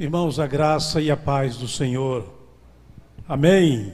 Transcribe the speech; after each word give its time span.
Irmãos, 0.00 0.38
a 0.38 0.46
graça 0.46 0.98
e 0.98 1.10
a 1.10 1.16
paz 1.16 1.58
do 1.58 1.68
Senhor. 1.68 2.26
Amém. 3.28 3.92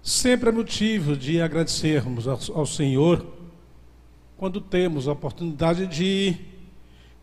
Sempre 0.00 0.50
é 0.50 0.52
motivo 0.52 1.16
de 1.16 1.40
agradecermos 1.40 2.28
ao 2.28 2.64
Senhor 2.64 3.26
quando 4.36 4.60
temos 4.60 5.08
a 5.08 5.12
oportunidade 5.12 5.88
de 5.88 6.36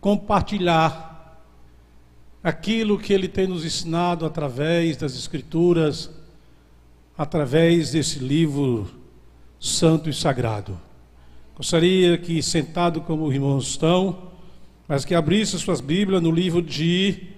compartilhar 0.01 1.41
aquilo 2.43 2.99
que 2.99 3.13
Ele 3.13 3.29
tem 3.29 3.47
nos 3.47 3.63
ensinado 3.63 4.25
através 4.25 4.97
das 4.97 5.15
Escrituras, 5.15 6.11
através 7.17 7.91
desse 7.91 8.19
livro 8.19 8.89
santo 9.57 10.09
e 10.09 10.13
sagrado. 10.13 10.77
Gostaria 11.55 12.17
que, 12.17 12.43
sentado 12.43 12.99
como 12.99 13.25
os 13.25 13.33
irmãos 13.33 13.69
estão, 13.69 14.34
mas 14.87 15.03
que 15.03 15.15
abrisse 15.15 15.57
suas 15.57 15.81
Bíblias 15.81 16.21
no 16.21 16.31
livro 16.31 16.61
de 16.61 17.29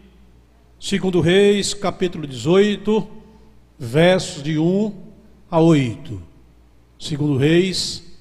2 0.80 1.24
Reis, 1.24 1.74
capítulo 1.74 2.28
18, 2.28 3.08
versos 3.80 4.44
de 4.44 4.60
1 4.60 5.04
a 5.50 5.60
8. 5.60 6.22
2 7.00 7.40
Reis, 7.40 8.20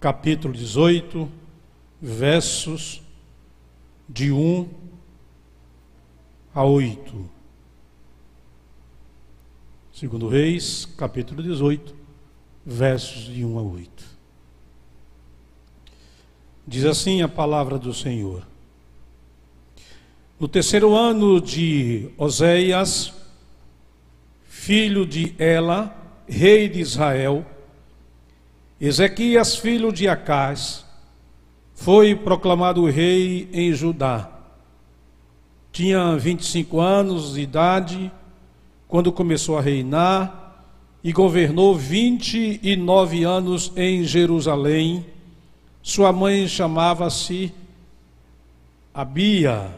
capítulo 0.00 0.54
18, 0.54 1.28
versos 2.00 3.02
de 4.08 4.30
1 4.30 4.68
a 6.54 6.64
8. 6.64 7.30
2 10.00 10.30
Reis, 10.30 10.86
capítulo 10.96 11.42
18, 11.42 11.94
versos 12.64 13.26
de 13.26 13.44
1 13.44 13.58
a 13.58 13.62
8. 13.62 14.17
Diz 16.68 16.84
assim 16.84 17.22
a 17.22 17.28
palavra 17.28 17.78
do 17.78 17.94
Senhor. 17.94 18.46
No 20.38 20.46
terceiro 20.46 20.94
ano 20.94 21.40
de 21.40 22.10
Oséias, 22.18 23.10
filho 24.46 25.06
de 25.06 25.34
Ela, 25.38 25.96
rei 26.28 26.68
de 26.68 26.78
Israel, 26.78 27.46
Ezequias, 28.78 29.56
filho 29.56 29.90
de 29.90 30.08
Acás, 30.08 30.84
foi 31.74 32.14
proclamado 32.14 32.84
rei 32.84 33.48
em 33.50 33.72
Judá. 33.72 34.30
Tinha 35.72 36.18
25 36.18 36.80
anos 36.80 37.32
de 37.32 37.40
idade 37.40 38.12
quando 38.86 39.10
começou 39.10 39.56
a 39.56 39.62
reinar 39.62 40.66
e 41.02 41.12
governou 41.12 41.74
29 41.74 43.24
anos 43.24 43.72
em 43.74 44.04
Jerusalém 44.04 45.06
sua 45.82 46.12
mãe 46.12 46.46
chamava-se 46.46 47.52
Abia 48.92 49.70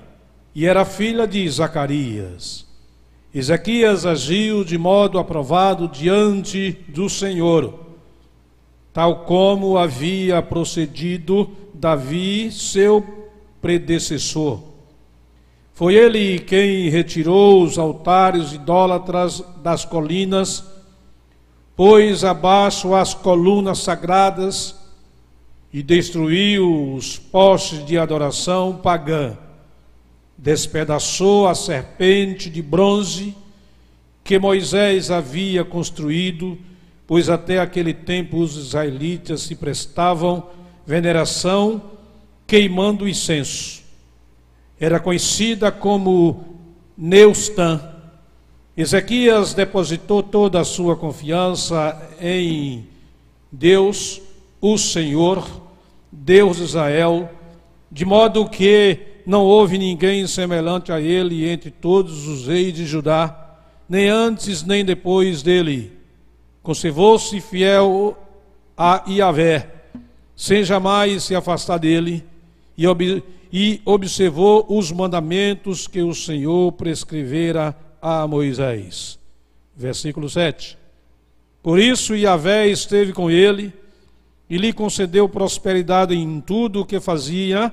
e 0.54 0.66
era 0.66 0.84
filha 0.84 1.26
de 1.26 1.48
Zacarias. 1.48 2.66
Ezequias 3.34 4.06
agiu 4.06 4.64
de 4.64 4.78
modo 4.78 5.18
aprovado 5.18 5.86
diante 5.86 6.72
do 6.88 7.08
Senhor, 7.08 7.78
tal 8.92 9.24
como 9.24 9.76
havia 9.76 10.42
procedido 10.42 11.48
Davi, 11.74 12.50
seu 12.50 13.28
predecessor. 13.60 14.62
Foi 15.74 15.94
ele 15.94 16.38
quem 16.40 16.88
retirou 16.88 17.62
os 17.62 17.78
altares 17.78 18.52
idólatras 18.52 19.44
das 19.62 19.84
colinas, 19.84 20.64
pôs 21.76 22.24
abaixo 22.24 22.94
as 22.94 23.14
colunas 23.14 23.78
sagradas 23.78 24.79
e 25.72 25.82
destruiu 25.82 26.94
os 26.94 27.16
postes 27.16 27.84
de 27.84 27.96
adoração 27.96 28.80
pagã, 28.82 29.36
despedaçou 30.36 31.46
a 31.46 31.54
serpente 31.54 32.50
de 32.50 32.60
bronze 32.60 33.36
que 34.24 34.38
Moisés 34.38 35.10
havia 35.10 35.64
construído, 35.64 36.58
pois 37.06 37.28
até 37.28 37.60
aquele 37.60 37.94
tempo 37.94 38.38
os 38.38 38.56
israelitas 38.56 39.42
se 39.42 39.54
prestavam 39.54 40.48
veneração 40.86 41.82
queimando 42.46 43.08
incenso. 43.08 43.82
Era 44.78 44.98
conhecida 44.98 45.70
como 45.70 46.58
Neustã. 46.96 47.94
Ezequias 48.76 49.52
depositou 49.52 50.22
toda 50.22 50.60
a 50.60 50.64
sua 50.64 50.96
confiança 50.96 52.10
em 52.20 52.86
Deus 53.52 54.20
o 54.60 54.76
Senhor, 54.76 55.48
Deus 56.10 56.58
de 56.58 56.64
Israel, 56.64 57.30
de 57.90 58.04
modo 58.04 58.48
que 58.48 58.98
não 59.26 59.42
houve 59.42 59.78
ninguém 59.78 60.26
semelhante 60.26 60.92
a 60.92 61.00
ele 61.00 61.48
entre 61.48 61.70
todos 61.70 62.26
os 62.26 62.46
reis 62.46 62.74
de 62.74 62.84
Judá, 62.84 63.58
nem 63.88 64.08
antes 64.08 64.62
nem 64.62 64.84
depois 64.84 65.42
dele. 65.42 65.92
Conservou-se 66.62 67.40
fiel 67.40 68.16
a 68.76 69.04
Iavé, 69.06 69.68
sem 70.36 70.64
jamais 70.64 71.24
se 71.24 71.34
afastar 71.34 71.78
dele, 71.78 72.24
e, 72.76 72.86
ob 72.86 73.22
e 73.52 73.80
observou 73.84 74.64
os 74.68 74.92
mandamentos 74.92 75.86
que 75.86 76.02
o 76.02 76.14
Senhor 76.14 76.72
prescrevera 76.72 77.76
a 78.00 78.26
Moisés. 78.26 79.18
Versículo 79.76 80.28
7. 80.28 80.78
Por 81.62 81.78
isso 81.78 82.14
Iavé 82.14 82.68
esteve 82.68 83.12
com 83.12 83.30
ele, 83.30 83.72
e 84.50 84.58
lhe 84.58 84.72
concedeu 84.72 85.28
prosperidade 85.28 86.12
em 86.12 86.40
tudo 86.40 86.80
o 86.80 86.84
que 86.84 86.98
fazia, 86.98 87.72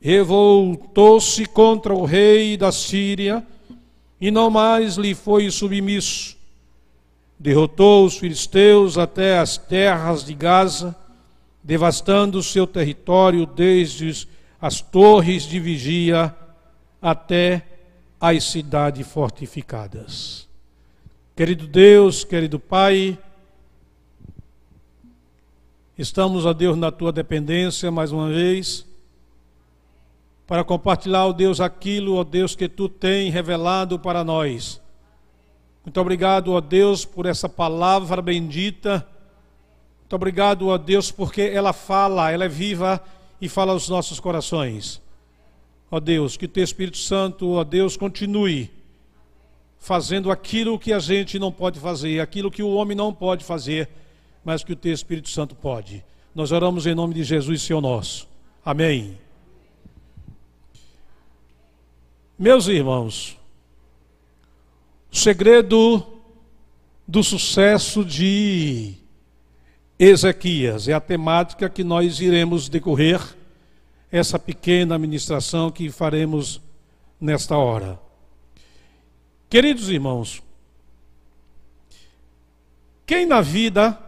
revoltou-se 0.00 1.46
contra 1.46 1.94
o 1.94 2.04
rei 2.04 2.56
da 2.56 2.72
Síria 2.72 3.46
e 4.20 4.28
não 4.28 4.50
mais 4.50 4.96
lhe 4.96 5.14
foi 5.14 5.48
submisso. 5.52 6.36
Derrotou 7.38 8.04
os 8.04 8.18
filisteus 8.18 8.98
até 8.98 9.38
as 9.38 9.56
terras 9.56 10.24
de 10.24 10.34
Gaza, 10.34 10.96
devastando 11.62 12.42
seu 12.42 12.66
território 12.66 13.46
desde 13.46 14.26
as 14.60 14.80
torres 14.80 15.44
de 15.44 15.60
vigia 15.60 16.34
até 17.00 17.62
as 18.20 18.44
cidades 18.44 19.06
fortificadas. 19.06 20.48
Querido 21.36 21.68
Deus, 21.68 22.24
querido 22.24 22.58
Pai, 22.58 23.16
Estamos, 26.00 26.46
ó 26.46 26.54
Deus, 26.54 26.78
na 26.78 26.90
tua 26.90 27.12
dependência 27.12 27.90
mais 27.90 28.10
uma 28.10 28.30
vez, 28.30 28.86
para 30.46 30.64
compartilhar, 30.64 31.26
ó 31.26 31.32
Deus, 31.34 31.60
aquilo, 31.60 32.14
ó 32.14 32.24
Deus, 32.24 32.56
que 32.56 32.70
tu 32.70 32.88
tem 32.88 33.30
revelado 33.30 33.98
para 33.98 34.24
nós. 34.24 34.80
Muito 35.84 36.00
obrigado, 36.00 36.52
ó 36.52 36.60
Deus, 36.62 37.04
por 37.04 37.26
essa 37.26 37.50
palavra 37.50 38.22
bendita. 38.22 39.06
Muito 39.98 40.16
obrigado, 40.16 40.68
ó 40.68 40.78
Deus, 40.78 41.10
porque 41.12 41.42
ela 41.42 41.74
fala, 41.74 42.30
ela 42.30 42.46
é 42.46 42.48
viva 42.48 42.98
e 43.38 43.46
fala 43.46 43.72
aos 43.72 43.86
nossos 43.86 44.18
corações. 44.18 45.02
Ó 45.90 46.00
Deus, 46.00 46.34
que 46.34 46.46
o 46.46 46.48
teu 46.48 46.64
Espírito 46.64 46.96
Santo, 46.96 47.46
ó 47.56 47.62
Deus, 47.62 47.98
continue 47.98 48.70
fazendo 49.78 50.30
aquilo 50.30 50.78
que 50.78 50.94
a 50.94 50.98
gente 50.98 51.38
não 51.38 51.52
pode 51.52 51.78
fazer, 51.78 52.20
aquilo 52.20 52.50
que 52.50 52.62
o 52.62 52.70
homem 52.70 52.96
não 52.96 53.12
pode 53.12 53.44
fazer 53.44 53.86
mas 54.44 54.64
que 54.64 54.72
o 54.72 54.76
teu 54.76 54.92
Espírito 54.92 55.28
Santo 55.28 55.54
pode. 55.54 56.04
Nós 56.34 56.52
oramos 56.52 56.86
em 56.86 56.94
nome 56.94 57.14
de 57.14 57.24
Jesus, 57.24 57.62
Senhor 57.62 57.80
nosso. 57.80 58.28
Amém. 58.64 59.18
Meus 62.38 62.68
irmãos, 62.68 63.38
o 65.12 65.16
segredo 65.16 66.06
do 67.06 67.22
sucesso 67.22 68.04
de 68.04 68.94
Ezequias 69.98 70.88
é 70.88 70.94
a 70.94 71.00
temática 71.00 71.68
que 71.68 71.84
nós 71.84 72.20
iremos 72.20 72.68
decorrer 72.68 73.20
essa 74.10 74.38
pequena 74.38 74.94
administração 74.94 75.70
que 75.70 75.90
faremos 75.90 76.60
nesta 77.20 77.56
hora. 77.56 78.00
Queridos 79.48 79.90
irmãos, 79.90 80.42
quem 83.04 83.26
na 83.26 83.40
vida 83.40 83.98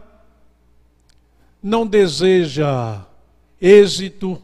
não 1.63 1.87
deseja 1.87 3.05
êxito, 3.61 4.43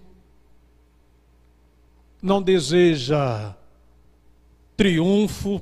não 2.22 2.42
deseja 2.42 3.54
triunfo, 4.78 5.62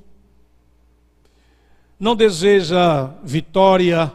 não 1.99 2.15
deseja 2.15 3.07
vitória, 3.23 4.13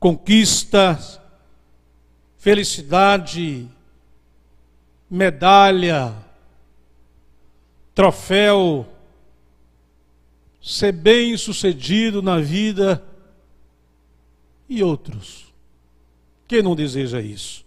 conquista, 0.00 0.98
felicidade, 2.36 3.68
medalha, 5.08 6.12
troféu, 7.94 8.84
ser 10.60 10.90
bem 10.90 11.36
sucedido 11.36 12.20
na 12.20 12.40
vida 12.40 13.00
e 14.68 14.82
outros. 14.82 15.46
Quem 16.48 16.62
não 16.62 16.74
deseja 16.74 17.20
isso? 17.20 17.64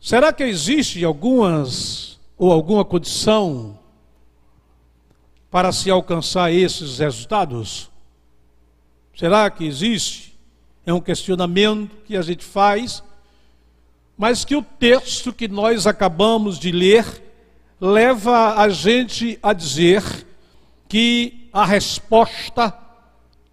Será 0.00 0.32
que 0.32 0.44
existe 0.44 1.04
algumas 1.04 2.18
ou 2.36 2.52
alguma 2.52 2.84
condição 2.84 3.78
para 5.50 5.72
se 5.72 5.90
alcançar 5.90 6.52
esses 6.52 6.98
resultados? 6.98 7.90
Será 9.16 9.50
que 9.50 9.64
existe? 9.64 10.38
É 10.86 10.92
um 10.92 11.00
questionamento 11.00 11.96
que 12.06 12.16
a 12.16 12.22
gente 12.22 12.44
faz, 12.44 13.02
mas 14.16 14.44
que 14.44 14.56
o 14.56 14.62
texto 14.62 15.32
que 15.32 15.48
nós 15.48 15.86
acabamos 15.86 16.58
de 16.58 16.70
ler 16.70 17.04
leva 17.80 18.54
a 18.54 18.68
gente 18.68 19.38
a 19.42 19.52
dizer 19.52 20.02
que 20.88 21.48
a 21.52 21.64
resposta, 21.64 22.76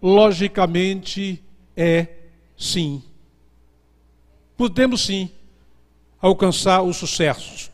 logicamente, 0.00 1.42
é 1.76 2.08
sim. 2.56 3.02
Podemos 4.56 5.04
sim 5.04 5.30
alcançar 6.20 6.82
o 6.82 6.92
sucesso. 6.92 7.70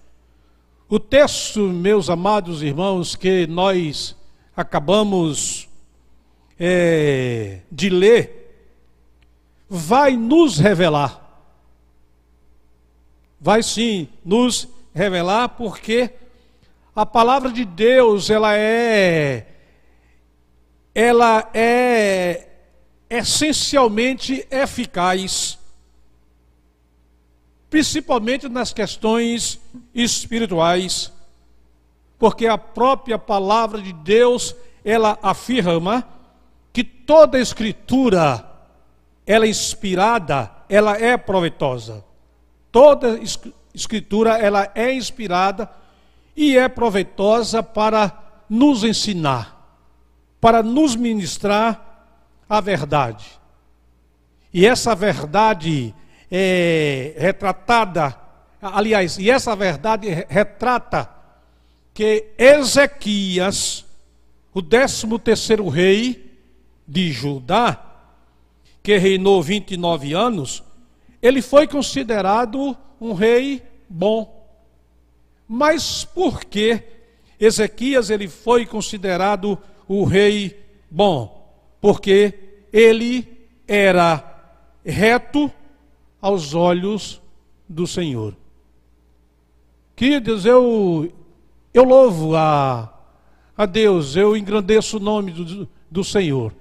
O 0.88 0.98
texto, 0.98 1.60
meus 1.60 2.10
amados 2.10 2.62
irmãos, 2.62 3.16
que 3.16 3.46
nós 3.46 4.16
acabamos 4.54 5.68
é, 6.58 7.60
de 7.70 7.88
ler, 7.88 8.42
vai 9.68 10.16
nos 10.16 10.58
revelar. 10.58 11.18
Vai 13.40 13.62
sim 13.62 14.08
nos 14.24 14.68
revelar, 14.94 15.48
porque 15.50 16.10
a 16.94 17.06
palavra 17.06 17.50
de 17.50 17.64
Deus, 17.64 18.28
ela 18.28 18.54
é 18.54 19.51
ela 20.94 21.48
é 21.54 22.48
essencialmente 23.08 24.46
eficaz, 24.50 25.58
principalmente 27.70 28.48
nas 28.48 28.72
questões 28.72 29.60
espirituais, 29.94 31.12
porque 32.18 32.46
a 32.46 32.56
própria 32.56 33.18
palavra 33.18 33.80
de 33.80 33.92
Deus, 33.92 34.54
ela 34.84 35.18
afirma 35.22 36.06
que 36.72 36.84
toda 36.84 37.38
escritura 37.38 38.48
ela 39.26 39.46
é 39.46 39.48
inspirada, 39.48 40.50
ela 40.68 40.96
é 40.96 41.16
proveitosa. 41.16 42.04
Toda 42.70 43.20
escritura 43.74 44.38
ela 44.38 44.70
é 44.74 44.92
inspirada 44.94 45.70
e 46.36 46.56
é 46.56 46.68
proveitosa 46.68 47.62
para 47.62 48.44
nos 48.48 48.84
ensinar, 48.84 49.61
para 50.42 50.60
nos 50.60 50.96
ministrar 50.96 52.04
a 52.48 52.60
verdade. 52.60 53.24
E 54.52 54.66
essa 54.66 54.92
verdade 54.92 55.94
é 56.28 57.14
retratada, 57.16 58.18
aliás, 58.60 59.18
e 59.18 59.30
essa 59.30 59.54
verdade 59.54 60.08
retrata 60.28 61.08
que 61.94 62.32
Ezequias, 62.36 63.84
o 64.52 64.60
décimo 64.60 65.16
terceiro 65.16 65.68
rei 65.68 66.36
de 66.88 67.12
Judá, 67.12 67.80
que 68.82 68.98
reinou 68.98 69.40
29 69.40 70.12
anos, 70.12 70.64
ele 71.22 71.40
foi 71.40 71.68
considerado 71.68 72.76
um 73.00 73.12
rei 73.12 73.62
bom. 73.88 74.44
Mas 75.46 76.04
por 76.04 76.44
que 76.44 76.82
Ezequias 77.38 78.10
ele 78.10 78.26
foi 78.26 78.66
considerado 78.66 79.56
o 80.00 80.04
rei 80.04 80.58
bom? 80.90 81.54
Porque 81.80 82.34
ele 82.72 83.28
era 83.66 84.24
reto 84.84 85.50
aos 86.20 86.54
olhos 86.54 87.20
do 87.68 87.86
Senhor. 87.86 88.34
Queridos, 89.94 90.46
eu, 90.46 91.12
eu 91.74 91.84
louvo 91.84 92.34
a, 92.34 92.92
a 93.56 93.66
Deus, 93.66 94.16
eu 94.16 94.36
engrandeço 94.36 94.96
o 94.96 95.00
nome 95.00 95.32
do, 95.32 95.68
do 95.90 96.02
Senhor. 96.02 96.52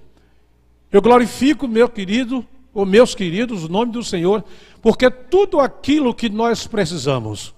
Eu 0.90 1.00
glorifico, 1.00 1.66
meu 1.66 1.88
querido, 1.88 2.46
ou 2.74 2.84
meus 2.84 3.14
queridos, 3.14 3.64
o 3.64 3.68
nome 3.68 3.92
do 3.92 4.04
Senhor, 4.04 4.44
porque 4.82 5.10
tudo 5.10 5.58
aquilo 5.58 6.14
que 6.14 6.28
nós 6.28 6.66
precisamos, 6.66 7.54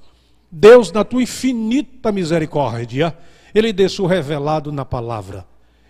Deus, 0.50 0.92
na 0.92 1.02
tua 1.02 1.22
infinita 1.22 2.12
misericórdia, 2.12 3.16
Ele 3.52 3.72
deixou 3.72 4.06
revelado 4.06 4.70
na 4.70 4.84
palavra, 4.84 5.44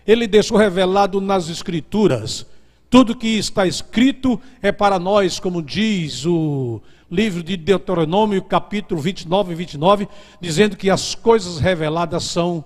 Ele 0.05 0.27
deixou 0.27 0.57
revelado 0.57 1.19
nas 1.19 1.49
Escrituras. 1.49 2.45
Tudo 2.89 3.15
que 3.15 3.37
está 3.37 3.65
escrito 3.65 4.39
é 4.61 4.71
para 4.71 4.99
nós, 4.99 5.39
como 5.39 5.61
diz 5.61 6.25
o 6.25 6.81
livro 7.09 7.43
de 7.43 7.57
Deuteronômio, 7.57 8.41
capítulo 8.43 9.01
29 9.01 9.51
e 9.51 9.55
29, 9.55 10.07
dizendo 10.39 10.77
que 10.77 10.89
as 10.89 11.15
coisas 11.15 11.59
reveladas 11.59 12.23
são 12.23 12.63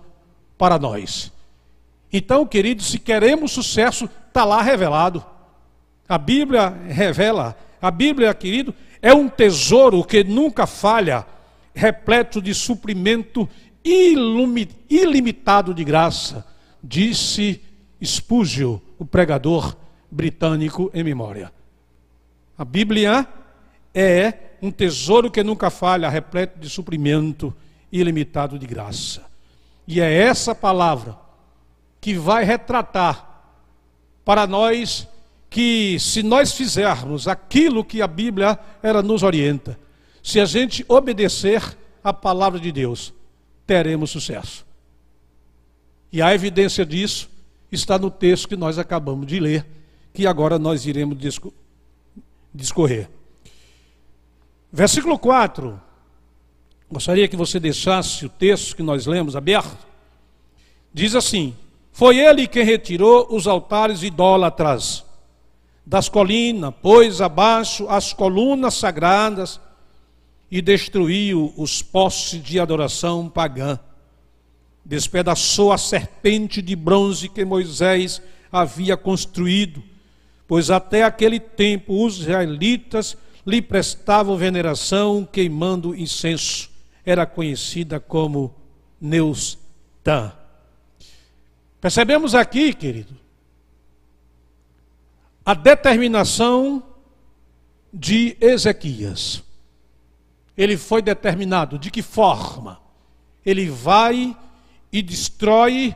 para 0.57 0.77
nós. 0.77 1.31
Então, 2.11 2.45
queridos, 2.45 2.87
se 2.87 2.99
queremos 2.99 3.51
sucesso, 3.51 4.09
está 4.27 4.43
lá 4.43 4.61
revelado. 4.61 5.23
A 6.07 6.17
Bíblia 6.17 6.69
revela. 6.87 7.55
A 7.81 7.91
Bíblia, 7.91 8.33
querido, 8.33 8.73
é 9.01 9.13
um 9.13 9.29
tesouro 9.29 10.03
que 10.03 10.23
nunca 10.23 10.67
falha 10.67 11.25
repleto 11.73 12.41
de 12.41 12.53
suprimento 12.53 13.47
ilimitado 14.89 15.73
de 15.73 15.83
graça, 15.83 16.45
disse 16.83 17.61
Spurgeon, 18.03 18.79
o 18.97 19.05
pregador 19.05 19.75
britânico 20.09 20.89
em 20.93 21.03
memória. 21.03 21.51
A 22.57 22.65
Bíblia 22.65 23.27
é 23.93 24.33
um 24.61 24.71
tesouro 24.71 25.31
que 25.31 25.43
nunca 25.43 25.69
falha, 25.69 26.09
repleto 26.09 26.59
de 26.59 26.69
suprimento 26.69 27.53
ilimitado 27.91 28.59
de 28.59 28.65
graça. 28.65 29.23
E 29.87 29.99
é 29.99 30.11
essa 30.13 30.53
palavra 30.53 31.17
que 31.99 32.13
vai 32.13 32.43
retratar 32.43 33.27
para 34.23 34.45
nós 34.45 35.07
que 35.49 35.97
se 35.99 36.21
nós 36.21 36.53
fizermos 36.53 37.27
aquilo 37.27 37.83
que 37.83 38.01
a 38.01 38.07
Bíblia 38.07 38.59
ela 38.83 39.01
nos 39.01 39.23
orienta, 39.23 39.79
se 40.21 40.39
a 40.39 40.45
gente 40.45 40.85
obedecer 40.87 41.77
a 42.03 42.13
palavra 42.13 42.59
de 42.59 42.71
Deus, 42.71 43.13
teremos 43.65 44.11
sucesso. 44.11 44.68
E 46.11 46.21
a 46.21 46.33
evidência 46.33 46.85
disso 46.85 47.29
está 47.71 47.97
no 47.97 48.09
texto 48.09 48.47
que 48.47 48.55
nós 48.55 48.77
acabamos 48.77 49.27
de 49.27 49.39
ler, 49.39 49.65
que 50.13 50.25
agora 50.25 50.57
nós 50.57 50.85
iremos 50.85 51.17
discorrer. 52.53 53.09
Versículo 54.71 55.17
4. 55.17 55.79
Gostaria 56.91 57.27
que 57.27 57.35
você 57.35 57.59
deixasse 57.59 58.25
o 58.25 58.29
texto 58.29 58.75
que 58.75 58.81
nós 58.81 59.05
lemos 59.05 59.35
aberto. 59.35 59.87
Diz 60.91 61.13
assim: 61.13 61.55
Foi 61.91 62.17
ele 62.17 62.47
quem 62.47 62.63
retirou 62.63 63.27
os 63.29 63.47
altares 63.47 64.01
idólatras 64.01 65.05
das 65.85 66.09
colinas, 66.09 66.73
pôs 66.81 67.21
abaixo 67.21 67.87
as 67.89 68.13
colunas 68.13 68.75
sagradas 68.75 69.59
e 70.51 70.61
destruiu 70.61 71.53
os 71.57 71.81
postes 71.81 72.43
de 72.43 72.59
adoração 72.59 73.29
pagã. 73.29 73.79
Despedaçou 74.89 75.71
a 75.71 75.77
serpente 75.77 76.61
de 76.61 76.75
bronze 76.75 77.29
que 77.29 77.45
Moisés 77.45 78.21
havia 78.51 78.97
construído, 78.97 79.83
pois 80.47 80.71
até 80.71 81.03
aquele 81.03 81.39
tempo 81.39 82.03
os 82.03 82.19
israelitas 82.19 83.15
lhe 83.45 83.61
prestavam 83.61 84.35
veneração 84.35 85.27
queimando 85.31 85.95
incenso. 85.95 86.69
Era 87.05 87.25
conhecida 87.25 87.99
como 87.99 88.53
Neustã. 88.99 90.33
Percebemos 91.79 92.33
aqui, 92.33 92.73
querido, 92.73 93.15
a 95.45 95.53
determinação 95.53 96.83
de 97.93 98.35
Ezequias 98.41 99.43
ele 100.59 100.75
foi 100.75 101.01
determinado. 101.01 101.79
De 101.79 101.89
que 101.89 102.01
forma? 102.01 102.81
Ele 103.45 103.69
vai 103.69 104.35
e 104.91 105.01
destrói 105.01 105.95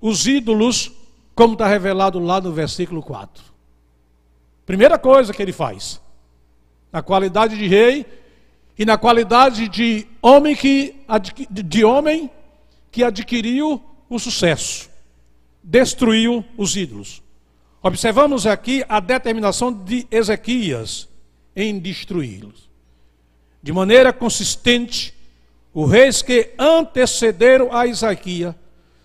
os 0.00 0.26
ídolos, 0.26 0.92
como 1.34 1.54
está 1.54 1.66
revelado 1.66 2.18
lá 2.18 2.40
no 2.40 2.52
versículo 2.52 3.02
4. 3.02 3.42
Primeira 4.64 4.98
coisa 4.98 5.32
que 5.32 5.42
ele 5.42 5.52
faz, 5.52 6.00
na 6.92 7.02
qualidade 7.02 7.56
de 7.56 7.66
rei 7.66 8.06
e 8.78 8.84
na 8.84 8.96
qualidade 8.96 9.68
de 9.68 10.06
homem 10.22 10.54
que 10.54 10.94
de 11.50 11.84
homem 11.84 12.30
que 12.90 13.02
adquiriu 13.02 13.82
o 14.08 14.18
sucesso, 14.18 14.88
destruiu 15.62 16.44
os 16.56 16.76
ídolos. 16.76 17.22
Observamos 17.82 18.46
aqui 18.46 18.84
a 18.88 19.00
determinação 19.00 19.72
de 19.72 20.06
Ezequias 20.10 21.08
em 21.54 21.78
destruí-los 21.78 22.68
de 23.62 23.72
maneira 23.72 24.12
consistente, 24.12 25.14
os 25.80 25.88
reis 25.88 26.22
que 26.22 26.50
antecederam 26.58 27.72
a 27.72 27.86
Isaías 27.86 28.52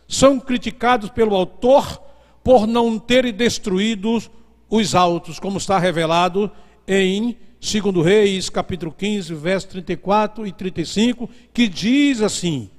são 0.08 0.40
criticados 0.40 1.08
pelo 1.12 1.36
autor 1.36 2.02
por 2.44 2.66
não 2.66 2.98
terem 2.98 3.32
destruído 3.32 4.20
os 4.68 4.96
altos, 4.96 5.38
como 5.38 5.60
está 5.60 5.78
revelado 5.78 6.50
em 6.88 7.38
segundo 7.62 8.02
Reis, 8.02 8.50
capítulo 8.50 8.92
15, 8.92 9.36
versos 9.36 9.70
34 9.70 10.48
e 10.48 10.52
35, 10.52 11.30
que 11.54 11.68
diz 11.68 12.24
assim: 12.24 12.72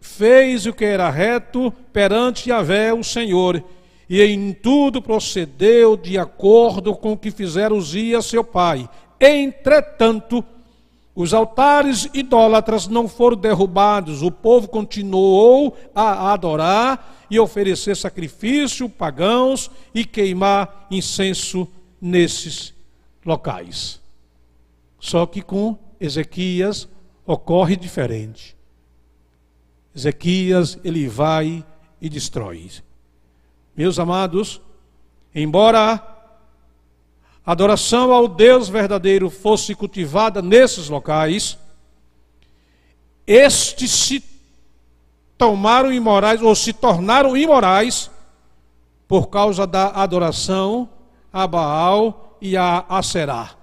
Fez 0.00 0.66
o 0.66 0.72
que 0.72 0.84
era 0.84 1.08
reto 1.08 1.72
perante 1.92 2.50
Yahvé, 2.50 2.92
o 2.92 3.04
Senhor, 3.04 3.62
e 4.10 4.20
em 4.22 4.52
tudo 4.52 5.00
procedeu 5.00 5.96
de 5.96 6.18
acordo 6.18 6.96
com 6.96 7.12
o 7.12 7.16
que 7.16 7.30
fizera 7.30 7.72
Uzia, 7.72 8.20
seu 8.22 8.42
pai. 8.42 8.90
Entretanto, 9.20 10.44
os 11.16 11.32
altares 11.32 12.10
idólatras 12.12 12.86
não 12.86 13.08
foram 13.08 13.38
derrubados, 13.38 14.20
o 14.20 14.30
povo 14.30 14.68
continuou 14.68 15.74
a 15.94 16.30
adorar 16.30 17.26
e 17.30 17.40
oferecer 17.40 17.96
sacrifício 17.96 18.86
pagãos 18.86 19.70
e 19.94 20.04
queimar 20.04 20.86
incenso 20.90 21.66
nesses 21.98 22.74
locais. 23.24 23.98
Só 25.00 25.24
que 25.24 25.40
com 25.40 25.78
Ezequias 25.98 26.86
ocorre 27.24 27.76
diferente. 27.76 28.54
Ezequias, 29.94 30.78
ele 30.84 31.08
vai 31.08 31.64
e 31.98 32.10
destrói. 32.10 32.70
Meus 33.74 33.98
amados, 33.98 34.60
embora 35.34 36.15
adoração 37.46 38.12
ao 38.12 38.26
Deus 38.26 38.68
verdadeiro 38.68 39.30
fosse 39.30 39.72
cultivada 39.72 40.42
nesses 40.42 40.88
locais, 40.88 41.56
estes 43.24 43.92
se 43.92 44.24
tomaram 45.38 45.92
imorais 45.92 46.42
ou 46.42 46.54
se 46.56 46.72
tornaram 46.72 47.36
imorais 47.36 48.10
por 49.06 49.28
causa 49.28 49.64
da 49.64 49.90
adoração 49.90 50.88
a 51.32 51.46
Baal 51.46 52.36
e 52.40 52.56
a 52.56 52.84
Aserá. 52.88 53.54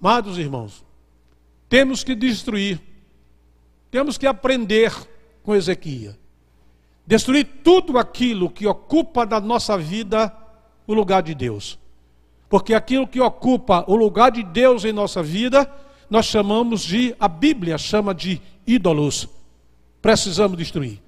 Amados 0.00 0.38
irmãos, 0.38 0.84
temos 1.68 2.04
que 2.04 2.14
destruir, 2.14 2.80
temos 3.90 4.16
que 4.16 4.26
aprender 4.26 4.92
com 5.42 5.54
Ezequiel. 5.54 6.14
Destruir 7.06 7.44
tudo 7.64 7.98
aquilo 7.98 8.48
que 8.50 8.66
ocupa 8.66 9.26
da 9.26 9.40
nossa 9.40 9.76
vida 9.76 10.32
o 10.86 10.94
lugar 10.94 11.22
de 11.22 11.34
Deus. 11.34 11.78
Porque 12.48 12.74
aquilo 12.74 13.06
que 13.06 13.20
ocupa 13.20 13.84
o 13.86 13.96
lugar 13.96 14.30
de 14.30 14.42
Deus 14.42 14.84
em 14.84 14.92
nossa 14.92 15.22
vida, 15.22 15.70
nós 16.08 16.26
chamamos 16.26 16.82
de, 16.82 17.14
a 17.18 17.26
Bíblia 17.26 17.76
chama 17.78 18.14
de 18.14 18.40
ídolos. 18.66 19.28
Precisamos 20.00 20.56
destruir. 20.56 21.00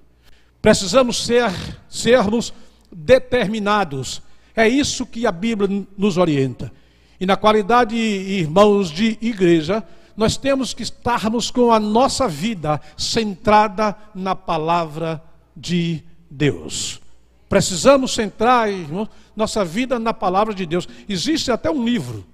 Precisamos 0.60 1.24
ser, 1.24 1.52
sermos 1.88 2.52
determinados. 2.90 4.22
É 4.54 4.68
isso 4.68 5.06
que 5.06 5.26
a 5.26 5.32
Bíblia 5.32 5.86
nos 5.96 6.16
orienta. 6.16 6.72
E 7.20 7.26
na 7.26 7.36
qualidade, 7.36 7.96
irmãos, 7.96 8.90
de 8.90 9.18
igreja, 9.20 9.84
nós 10.16 10.36
temos 10.36 10.72
que 10.72 10.82
estarmos 10.82 11.50
com 11.50 11.70
a 11.70 11.78
nossa 11.78 12.26
vida 12.26 12.80
centrada 12.96 13.94
na 14.14 14.34
palavra 14.34 15.22
de 15.54 16.02
Deus. 16.30 17.00
Precisamos 17.48 18.12
centrar, 18.12 18.68
nossa 19.34 19.64
vida 19.64 19.98
na 19.98 20.12
palavra 20.12 20.52
de 20.52 20.66
Deus. 20.66 20.88
Existe 21.08 21.50
até 21.52 21.70
um 21.70 21.84
livro, 21.84 22.26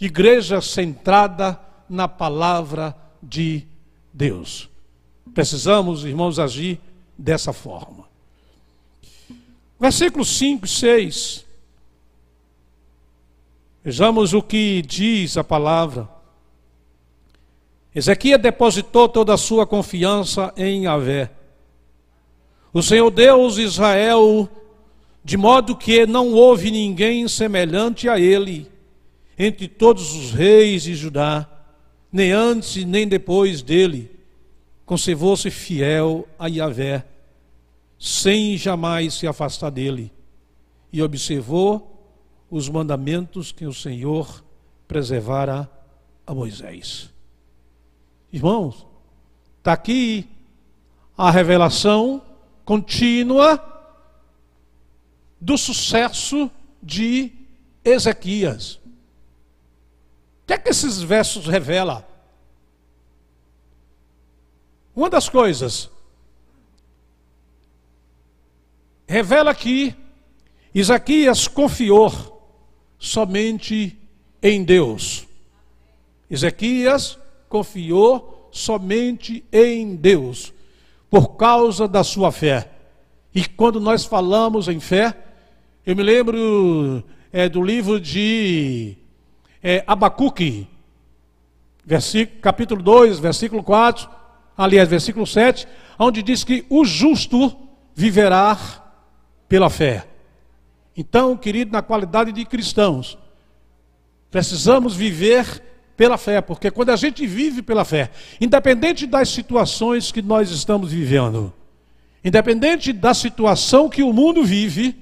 Igreja 0.00 0.60
Centrada 0.60 1.58
na 1.88 2.08
Palavra 2.08 2.96
de 3.22 3.64
Deus. 4.12 4.68
Precisamos, 5.32 6.04
irmãos, 6.04 6.38
agir 6.38 6.80
dessa 7.16 7.52
forma. 7.52 8.04
Versículos 9.78 10.36
5 10.36 10.66
e 10.66 10.68
6. 10.68 11.46
Vejamos 13.84 14.34
o 14.34 14.42
que 14.42 14.82
diz 14.82 15.36
a 15.36 15.44
palavra. 15.44 16.08
Ezequiel 17.94 18.38
depositou 18.38 19.08
toda 19.08 19.32
a 19.32 19.38
sua 19.38 19.66
confiança 19.66 20.52
em 20.56 20.84
Yahvé 20.84 21.30
o 22.76 22.82
Senhor 22.82 23.10
Deus 23.10 23.56
Israel, 23.56 24.46
de 25.24 25.34
modo 25.38 25.74
que 25.74 26.04
não 26.04 26.34
houve 26.34 26.70
ninguém 26.70 27.26
semelhante 27.26 28.06
a 28.06 28.20
ele 28.20 28.70
entre 29.38 29.66
todos 29.66 30.14
os 30.14 30.30
reis 30.32 30.82
de 30.82 30.94
Judá, 30.94 31.48
nem 32.12 32.32
antes 32.32 32.84
nem 32.84 33.08
depois 33.08 33.62
dele, 33.62 34.14
conservou-se 34.84 35.50
fiel 35.50 36.28
a 36.38 36.48
Yahvé, 36.48 37.06
sem 37.98 38.58
jamais 38.58 39.14
se 39.14 39.26
afastar 39.26 39.70
dele, 39.70 40.12
e 40.92 41.02
observou 41.02 42.14
os 42.50 42.68
mandamentos 42.68 43.52
que 43.52 43.64
o 43.64 43.72
Senhor 43.72 44.44
preservara 44.86 45.66
a 46.26 46.34
Moisés. 46.34 47.10
Irmãos, 48.30 48.86
está 49.60 49.72
aqui 49.72 50.28
a 51.16 51.30
revelação 51.30 52.20
contínua 52.66 53.62
do 55.40 55.56
sucesso 55.56 56.50
de 56.82 57.32
Ezequias. 57.84 58.74
O 60.42 60.46
que 60.48 60.52
é 60.52 60.58
que 60.58 60.70
esses 60.70 61.00
versos 61.00 61.46
revelam? 61.46 62.04
Uma 64.96 65.08
das 65.08 65.28
coisas 65.28 65.88
revela 69.06 69.54
que 69.54 69.94
Ezequias 70.74 71.46
confiou 71.46 72.10
somente 72.98 73.96
em 74.42 74.64
Deus. 74.64 75.28
Ezequias 76.28 77.16
confiou 77.48 78.48
somente 78.50 79.44
em 79.52 79.94
Deus 79.94 80.55
por 81.10 81.36
causa 81.36 81.86
da 81.86 82.02
sua 82.02 82.32
fé. 82.32 82.70
E 83.34 83.44
quando 83.44 83.80
nós 83.80 84.04
falamos 84.04 84.68
em 84.68 84.80
fé, 84.80 85.14
eu 85.84 85.94
me 85.94 86.02
lembro 86.02 87.04
é, 87.32 87.48
do 87.48 87.62
livro 87.62 88.00
de 88.00 88.96
é, 89.62 89.84
Abacuque, 89.86 90.66
versículo, 91.84 92.40
capítulo 92.40 92.82
2, 92.82 93.18
versículo 93.18 93.62
4, 93.62 94.08
aliás, 94.56 94.88
versículo 94.88 95.26
7, 95.26 95.68
onde 95.98 96.22
diz 96.22 96.42
que 96.42 96.64
o 96.68 96.84
justo 96.84 97.56
viverá 97.94 98.58
pela 99.48 99.70
fé. 99.70 100.06
Então, 100.96 101.36
querido, 101.36 101.72
na 101.72 101.82
qualidade 101.82 102.32
de 102.32 102.44
cristãos, 102.44 103.18
precisamos 104.30 104.96
viver 104.96 105.62
pela 105.96 106.18
fé, 106.18 106.40
porque 106.40 106.70
quando 106.70 106.90
a 106.90 106.96
gente 106.96 107.26
vive 107.26 107.62
pela 107.62 107.84
fé, 107.84 108.10
independente 108.40 109.06
das 109.06 109.28
situações 109.30 110.12
que 110.12 110.20
nós 110.20 110.50
estamos 110.50 110.92
vivendo, 110.92 111.52
independente 112.22 112.92
da 112.92 113.14
situação 113.14 113.88
que 113.88 114.02
o 114.02 114.12
mundo 114.12 114.44
vive, 114.44 114.94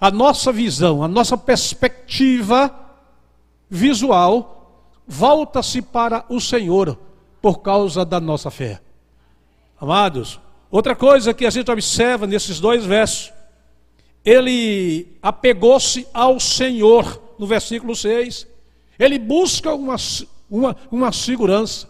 a 0.00 0.10
nossa 0.10 0.50
visão, 0.50 1.02
a 1.02 1.08
nossa 1.08 1.36
perspectiva 1.36 2.74
visual 3.68 4.88
volta-se 5.06 5.82
para 5.82 6.24
o 6.28 6.40
Senhor 6.40 6.98
por 7.40 7.58
causa 7.60 8.04
da 8.04 8.18
nossa 8.18 8.50
fé. 8.50 8.80
Amados, 9.80 10.40
outra 10.70 10.96
coisa 10.96 11.34
que 11.34 11.44
a 11.44 11.50
gente 11.50 11.70
observa 11.70 12.26
nesses 12.26 12.60
dois 12.60 12.84
versos, 12.84 13.32
ele 14.24 15.18
apegou-se 15.20 16.06
ao 16.14 16.38
Senhor, 16.38 17.20
no 17.38 17.46
versículo 17.46 17.94
6. 17.94 18.51
Ele 19.02 19.18
busca 19.18 19.74
uma, 19.74 19.96
uma, 20.48 20.76
uma 20.88 21.10
segurança. 21.10 21.88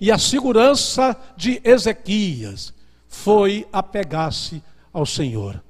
E 0.00 0.10
a 0.10 0.16
segurança 0.16 1.14
de 1.36 1.60
Ezequias 1.62 2.72
foi 3.06 3.68
apegar-se 3.70 4.62
ao 4.90 5.04
Senhor. 5.04 5.62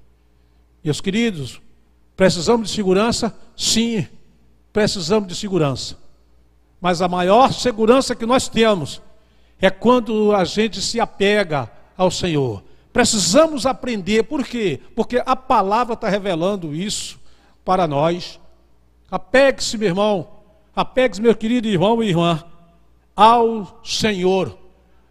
Meus 0.84 1.00
queridos, 1.00 1.60
precisamos 2.14 2.68
de 2.68 2.76
segurança? 2.76 3.36
Sim, 3.56 4.06
precisamos 4.72 5.28
de 5.28 5.34
segurança. 5.34 5.98
Mas 6.80 7.02
a 7.02 7.08
maior 7.08 7.52
segurança 7.52 8.14
que 8.14 8.24
nós 8.24 8.46
temos 8.46 9.02
é 9.60 9.70
quando 9.70 10.32
a 10.32 10.44
gente 10.44 10.80
se 10.80 11.00
apega 11.00 11.68
ao 11.96 12.08
Senhor. 12.08 12.62
Precisamos 12.92 13.66
aprender, 13.66 14.22
por 14.22 14.46
quê? 14.46 14.80
Porque 14.94 15.20
a 15.26 15.34
palavra 15.34 15.94
está 15.94 16.08
revelando 16.08 16.72
isso 16.72 17.18
para 17.64 17.88
nós. 17.88 18.38
Apegue-se, 19.10 19.76
meu 19.76 19.88
irmão, 19.88 20.37
Apegue-se, 20.78 21.20
meu 21.20 21.34
querido 21.34 21.66
irmão 21.66 22.00
e 22.00 22.10
irmã, 22.10 22.40
ao 23.16 23.80
Senhor, 23.82 24.56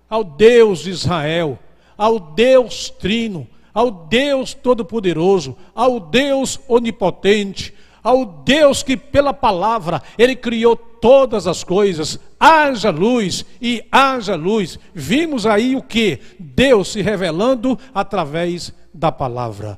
ao 0.10 0.24
Deus 0.24 0.80
de 0.80 0.92
Israel, 0.92 1.60
ao 1.98 2.22
Deus 2.22 2.90
Trino, 2.90 3.46
ao 3.74 3.92
Deus 3.92 4.54
Todo-Poderoso, 4.54 5.58
ao 5.76 6.00
Deus 6.00 6.58
Onipotente, 6.70 7.74
ao 8.02 8.24
Deus 8.26 8.82
que 8.82 8.96
pela 8.96 9.34
palavra 9.34 10.02
Ele 10.18 10.38
criou 10.38 10.74
todas 10.78 11.48
as 11.48 11.66
coisas, 11.66 12.18
haja 12.40 12.90
luz 12.90 13.46
e 13.62 13.84
haja 13.92 14.38
luz. 14.38 14.80
Vimos 14.96 15.46
aí 15.46 15.76
o 15.76 15.82
que? 15.82 16.18
Deus 16.40 16.94
se 16.94 17.02
revelando 17.02 17.78
através 17.94 18.74
da 18.94 19.12
palavra. 19.12 19.78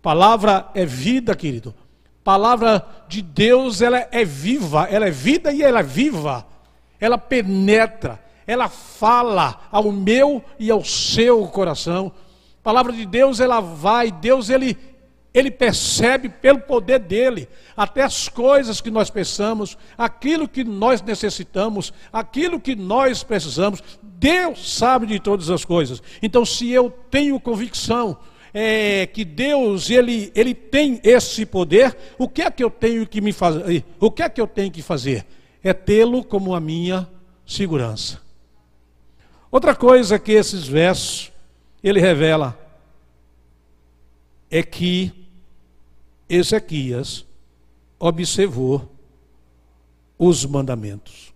Palavra 0.00 0.70
é 0.74 0.86
vida, 0.86 1.36
querido. 1.36 1.74
Palavra 2.24 2.86
de 3.08 3.22
Deus, 3.22 3.82
ela 3.82 4.06
é 4.10 4.24
viva, 4.24 4.86
ela 4.90 5.06
é 5.06 5.10
vida 5.10 5.52
e 5.52 5.62
ela 5.62 5.80
é 5.80 5.82
viva. 5.82 6.46
Ela 7.00 7.18
penetra, 7.18 8.20
ela 8.46 8.68
fala 8.68 9.60
ao 9.70 9.90
meu 9.90 10.44
e 10.58 10.70
ao 10.70 10.84
seu 10.84 11.46
coração. 11.48 12.12
Palavra 12.62 12.92
de 12.92 13.04
Deus, 13.04 13.40
ela 13.40 13.60
vai, 13.60 14.10
Deus 14.10 14.50
ele 14.50 14.76
ele 15.34 15.50
percebe 15.50 16.28
pelo 16.28 16.60
poder 16.60 16.98
dele 16.98 17.48
até 17.76 18.02
as 18.02 18.28
coisas 18.28 18.80
que 18.80 18.90
nós 18.90 19.08
pensamos, 19.08 19.78
aquilo 19.96 20.46
que 20.46 20.62
nós 20.62 21.00
necessitamos, 21.00 21.92
aquilo 22.12 22.60
que 22.60 22.74
nós 22.74 23.22
precisamos. 23.22 23.82
Deus 24.02 24.76
sabe 24.76 25.06
de 25.06 25.18
todas 25.18 25.48
as 25.48 25.64
coisas. 25.64 26.02
Então, 26.22 26.44
se 26.44 26.70
eu 26.70 26.90
tenho 27.10 27.40
convicção 27.40 28.18
é, 28.54 29.06
que 29.06 29.24
Deus 29.24 29.88
ele, 29.88 30.30
ele 30.34 30.54
tem 30.54 31.00
esse 31.02 31.46
poder, 31.46 31.96
o 32.18 32.28
que 32.28 32.42
é 32.42 32.50
que 32.50 32.62
eu 32.62 32.70
tenho 32.70 33.06
que 33.06 33.20
me 33.20 33.32
fazer? 33.32 33.84
O 33.98 34.10
que 34.10 34.22
é 34.22 34.28
que 34.28 34.40
eu 34.40 34.46
tenho 34.46 34.70
que 34.70 34.82
fazer? 34.82 35.26
É 35.62 35.72
tê-lo 35.72 36.22
como 36.22 36.54
a 36.54 36.60
minha 36.60 37.08
segurança. 37.46 38.20
Outra 39.50 39.74
coisa 39.74 40.18
que 40.18 40.32
esses 40.32 40.66
versos 40.66 41.32
ele 41.82 42.00
revela 42.00 42.58
é 44.50 44.62
que 44.62 45.12
Ezequias 46.28 47.24
observou 47.98 48.90
os 50.18 50.44
mandamentos 50.44 51.32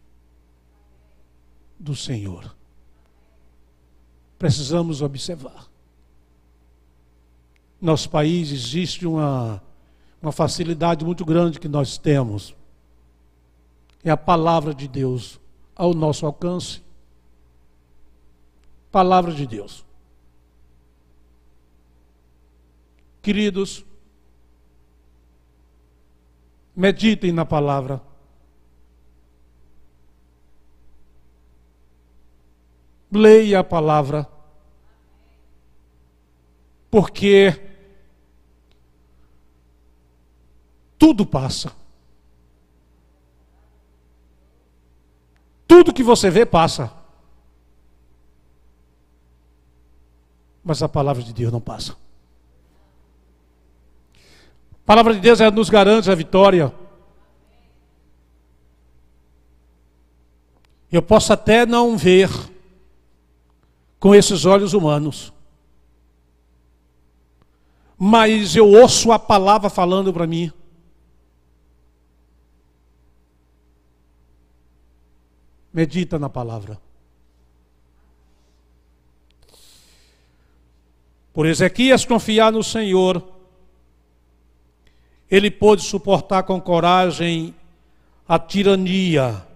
do 1.79 1.95
Senhor. 1.95 2.55
Precisamos 4.39 5.03
observar 5.03 5.76
nosso 7.81 8.09
país 8.09 8.51
existe 8.51 9.07
uma, 9.07 9.63
uma 10.21 10.33
facilidade 10.33 11.05
muito 11.05 11.25
grande 11.25 11.61
que 11.61 11.69
nós 11.69 11.99
temos. 11.99 12.55
É 14.03 14.11
a 14.11 14.17
palavra 14.17 14.75
de 14.75 14.89
Deus 14.89 15.41
ao 15.75 15.93
nosso 15.93 16.25
alcance. 16.25 16.83
Palavra 18.91 19.33
de 19.33 19.47
Deus. 19.47 19.85
Queridos, 23.21 23.85
meditem 26.75 27.33
na 27.33 27.45
palavra. 27.45 28.01
Leia 33.11 33.61
a 33.61 33.65
palavra. 33.65 34.36
Porque 36.97 37.55
tudo 40.97 41.27
passa. 41.27 41.71
Tudo 45.69 45.93
que 45.93 46.03
você 46.03 46.31
vê 46.31 46.47
passa. 46.47 46.91
Mas 50.65 50.83
a 50.83 50.89
palavra 50.89 51.23
de 51.23 51.35
Deus 51.35 51.53
não 51.53 51.61
passa. 51.61 51.93
A 54.73 54.87
palavra 54.87 55.13
de 55.13 55.21
Deus 55.21 55.39
nos 55.55 55.69
garante 55.69 56.11
a 56.11 56.15
vitória. 56.15 56.73
Eu 60.91 61.03
posso 61.03 61.31
até 61.31 61.67
não 61.67 61.95
ver 61.95 62.31
com 64.01 64.15
esses 64.15 64.47
olhos 64.47 64.73
humanos, 64.73 65.36
mas 67.99 68.55
eu 68.55 68.69
ouço 68.69 69.11
a 69.13 69.19
palavra 69.19 69.71
falando 69.71 70.13
para 70.13 70.27
mim. 70.27 70.53
Medita 75.73 76.19
na 76.19 76.29
palavra. 76.29 76.81
Por 81.33 81.47
Ezequias 81.47 82.05
confiar 82.05 82.51
no 82.51 82.65
Senhor, 82.65 83.23
ele 85.31 85.51
pôde 85.51 85.83
suportar 85.83 86.45
com 86.45 86.61
coragem 86.61 87.55
a 88.27 88.39
tirania, 88.39 89.47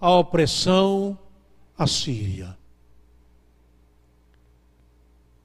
a 0.00 0.10
opressão 0.10 1.16
assíria. 1.78 2.56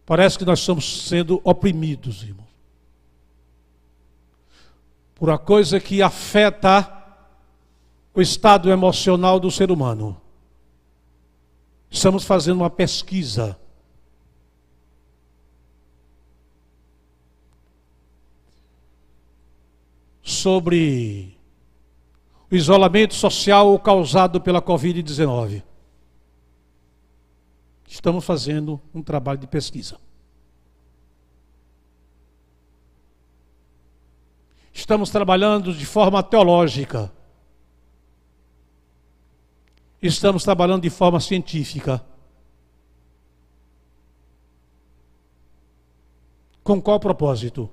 Parece 0.09 0.39
que 0.39 0.43
nós 0.43 0.57
estamos 0.57 1.07
sendo 1.07 1.39
oprimidos, 1.43 2.23
irmão. 2.23 2.47
Por 5.13 5.29
uma 5.29 5.37
coisa 5.37 5.79
que 5.79 6.01
afeta 6.01 6.91
o 8.11 8.19
estado 8.19 8.71
emocional 8.71 9.39
do 9.39 9.51
ser 9.51 9.69
humano. 9.69 10.19
Estamos 11.91 12.23
fazendo 12.23 12.57
uma 12.57 12.71
pesquisa. 12.71 13.55
Sobre 20.23 21.37
o 22.49 22.55
isolamento 22.55 23.13
social 23.13 23.77
causado 23.77 24.41
pela 24.41 24.59
Covid-19. 24.59 25.68
Estamos 27.89 28.23
fazendo 28.23 28.79
um 28.93 29.03
trabalho 29.03 29.39
de 29.39 29.47
pesquisa. 29.47 29.99
Estamos 34.71 35.09
trabalhando 35.09 35.73
de 35.73 35.85
forma 35.85 36.23
teológica 36.23 37.11
estamos 40.01 40.43
trabalhando 40.43 40.83
de 40.83 40.89
forma 40.89 41.19
científica. 41.19 42.03
Com 46.63 46.81
qual 46.81 46.99
propósito? 46.99 47.69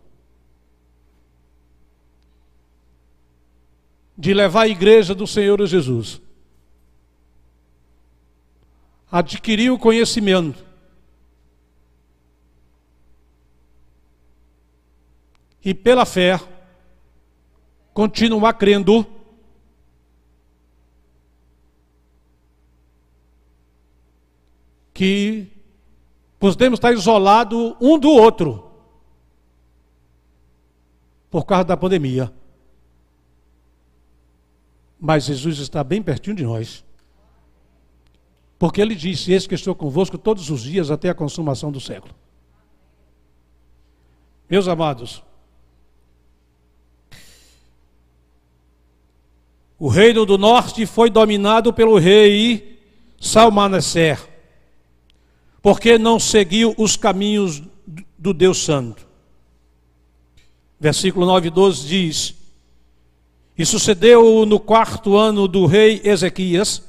De 4.16 4.32
levar 4.32 4.62
a 4.62 4.68
igreja 4.68 5.14
do 5.14 5.26
Senhor 5.26 5.64
Jesus. 5.66 6.20
Adquirir 9.10 9.70
o 9.70 9.78
conhecimento. 9.78 10.64
E 15.64 15.74
pela 15.74 16.06
fé, 16.06 16.40
continuar 17.92 18.54
crendo 18.54 19.04
que 24.96 25.48
podemos 26.38 26.78
estar 26.78 26.90
isolados 26.92 27.74
um 27.80 27.98
do 27.98 28.08
outro 28.08 28.70
por 31.30 31.44
causa 31.44 31.64
da 31.64 31.76
pandemia. 31.76 32.32
Mas 34.98 35.24
Jesus 35.24 35.58
está 35.58 35.84
bem 35.84 36.02
pertinho 36.02 36.36
de 36.36 36.44
nós. 36.44 36.85
Porque 38.58 38.80
ele 38.80 38.94
disse: 38.94 39.32
Eis 39.32 39.46
que 39.46 39.54
estou 39.54 39.74
convosco 39.74 40.16
todos 40.16 40.50
os 40.50 40.62
dias 40.62 40.90
até 40.90 41.08
a 41.08 41.14
consumação 41.14 41.70
do 41.70 41.80
século. 41.80 42.14
Meus 44.48 44.68
amados, 44.68 45.22
o 49.78 49.88
reino 49.88 50.24
do 50.24 50.38
norte 50.38 50.86
foi 50.86 51.10
dominado 51.10 51.72
pelo 51.72 51.98
rei 51.98 52.78
Salmaneser 53.20 54.36
porque 55.66 55.98
não 55.98 56.20
seguiu 56.20 56.76
os 56.78 56.96
caminhos 56.96 57.60
do 58.16 58.32
Deus 58.32 58.58
Santo. 58.58 59.04
Versículo 60.78 61.26
9 61.26 61.48
e 61.48 61.50
12 61.50 61.88
diz: 61.88 62.34
E 63.58 63.66
sucedeu 63.66 64.46
no 64.46 64.60
quarto 64.60 65.16
ano 65.16 65.48
do 65.48 65.66
rei 65.66 66.00
Ezequias, 66.04 66.84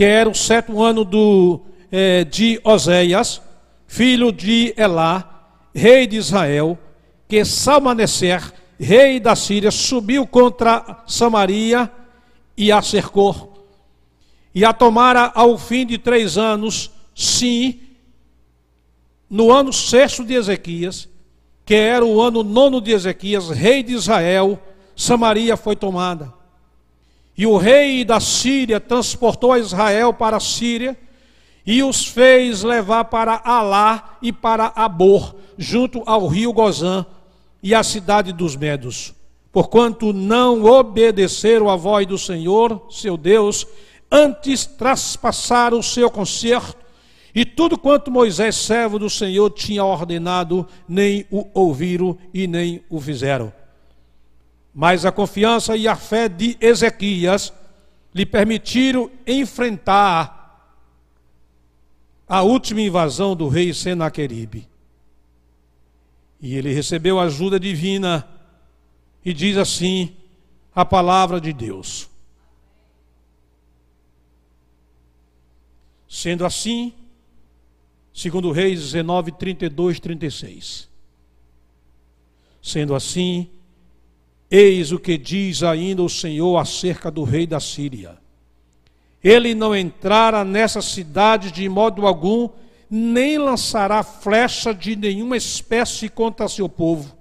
que 0.00 0.04
era 0.06 0.30
o 0.30 0.34
sétimo 0.34 0.82
ano 0.82 1.04
do, 1.04 1.60
eh, 1.92 2.24
de 2.24 2.58
Oséias, 2.64 3.42
filho 3.86 4.32
de 4.32 4.72
Elá, 4.74 5.58
rei 5.74 6.06
de 6.06 6.16
Israel, 6.16 6.78
que 7.28 7.44
Salmaneser, 7.44 8.50
rei 8.78 9.20
da 9.20 9.36
Síria, 9.36 9.70
subiu 9.70 10.26
contra 10.26 11.04
Samaria 11.06 11.92
e 12.56 12.72
a 12.72 12.80
cercou, 12.80 13.68
e 14.54 14.64
a 14.64 14.72
tomara 14.72 15.30
ao 15.34 15.58
fim 15.58 15.84
de 15.84 15.98
três 15.98 16.38
anos, 16.38 16.90
Sim, 17.14 17.78
no 19.28 19.52
ano 19.52 19.70
sexto 19.70 20.24
de 20.24 20.32
Ezequias, 20.32 21.10
que 21.62 21.74
era 21.74 22.06
o 22.06 22.22
ano 22.22 22.42
nono 22.42 22.80
de 22.80 22.92
Ezequias, 22.92 23.50
rei 23.50 23.82
de 23.82 23.92
Israel, 23.92 24.58
Samaria 24.96 25.58
foi 25.58 25.76
tomada. 25.76 26.39
E 27.40 27.46
o 27.46 27.56
rei 27.56 28.04
da 28.04 28.20
Síria 28.20 28.78
transportou 28.78 29.56
Israel 29.56 30.12
para 30.12 30.36
a 30.36 30.40
Síria 30.40 30.94
e 31.64 31.82
os 31.82 32.04
fez 32.04 32.62
levar 32.62 33.06
para 33.06 33.40
Alá 33.42 34.18
e 34.20 34.30
para 34.30 34.70
Abor, 34.76 35.34
junto 35.56 36.02
ao 36.04 36.26
rio 36.26 36.52
Gozã 36.52 37.06
e 37.62 37.74
a 37.74 37.82
cidade 37.82 38.30
dos 38.34 38.56
Medos, 38.56 39.14
porquanto 39.50 40.12
não 40.12 40.66
obedeceram 40.66 41.70
à 41.70 41.76
voz 41.76 42.06
do 42.06 42.18
Senhor, 42.18 42.88
seu 42.90 43.16
Deus, 43.16 43.66
antes 44.12 44.66
traspassaram 44.66 45.78
o 45.78 45.82
seu 45.82 46.10
concerto, 46.10 46.76
e 47.34 47.46
tudo 47.46 47.78
quanto 47.78 48.10
Moisés, 48.10 48.54
servo 48.54 48.98
do 48.98 49.08
Senhor, 49.08 49.48
tinha 49.48 49.82
ordenado, 49.82 50.68
nem 50.86 51.24
o 51.30 51.46
ouviram 51.54 52.18
e 52.34 52.46
nem 52.46 52.84
o 52.90 53.00
fizeram. 53.00 53.50
Mas 54.74 55.04
a 55.04 55.12
confiança 55.12 55.76
e 55.76 55.88
a 55.88 55.96
fé 55.96 56.28
de 56.28 56.56
Ezequias 56.60 57.52
lhe 58.14 58.24
permitiram 58.24 59.10
enfrentar 59.26 60.40
a 62.28 62.42
última 62.42 62.80
invasão 62.80 63.34
do 63.34 63.48
rei 63.48 63.74
Senaqueribe. 63.74 64.68
E 66.40 66.54
ele 66.54 66.72
recebeu 66.72 67.18
ajuda 67.18 67.58
divina 67.58 68.26
e 69.24 69.32
diz 69.32 69.56
assim 69.56 70.16
a 70.74 70.84
palavra 70.84 71.40
de 71.40 71.52
Deus. 71.52 72.08
Sendo 76.08 76.44
assim, 76.44 76.94
segundo 78.12 78.50
Reis 78.50 78.80
19, 78.80 79.32
32, 79.32 80.00
36. 80.00 80.88
Sendo 82.62 82.94
assim, 82.94 83.50
eis 84.50 84.92
o 84.92 84.98
que 84.98 85.16
diz 85.16 85.62
ainda 85.62 86.02
o 86.02 86.08
Senhor 86.08 86.56
acerca 86.58 87.10
do 87.10 87.22
rei 87.22 87.46
da 87.46 87.60
Síria. 87.60 88.18
Ele 89.22 89.54
não 89.54 89.76
entrara 89.76 90.44
nessa 90.44 90.82
cidade 90.82 91.52
de 91.52 91.68
modo 91.68 92.06
algum, 92.06 92.48
nem 92.90 93.38
lançará 93.38 94.02
flecha 94.02 94.74
de 94.74 94.96
nenhuma 94.96 95.36
espécie 95.36 96.08
contra 96.08 96.48
seu 96.48 96.68
povo 96.68 97.20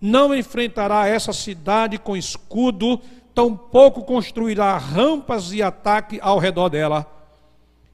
não 0.00 0.34
enfrentará 0.34 1.06
essa 1.06 1.32
cidade 1.32 1.98
com 1.98 2.16
escudo, 2.16 3.00
tampouco 3.34 4.02
construirá 4.02 4.76
rampas 4.76 5.48
de 5.48 5.62
ataque 5.62 6.18
ao 6.22 6.38
redor 6.38 6.68
dela. 6.68 7.06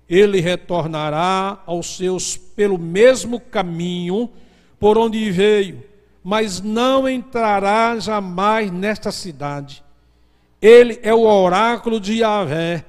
Ele 0.09 0.41
retornará 0.41 1.63
aos 1.67 1.97
seus 1.97 2.37
pelo 2.37 2.79
mesmo 2.79 3.41
caminho 3.41 4.31
por 4.79 4.99
onde 4.99 5.31
veio, 5.31 5.83
mas 6.25 6.63
não 6.63 7.07
entrará 7.07 7.99
jamais 7.99 8.71
nesta 8.73 9.13
cidade. 9.13 9.85
Ele 10.61 10.99
é 11.03 11.13
o 11.13 11.21
oráculo 11.21 12.01
de 12.01 12.15
Yahvé, 12.15 12.83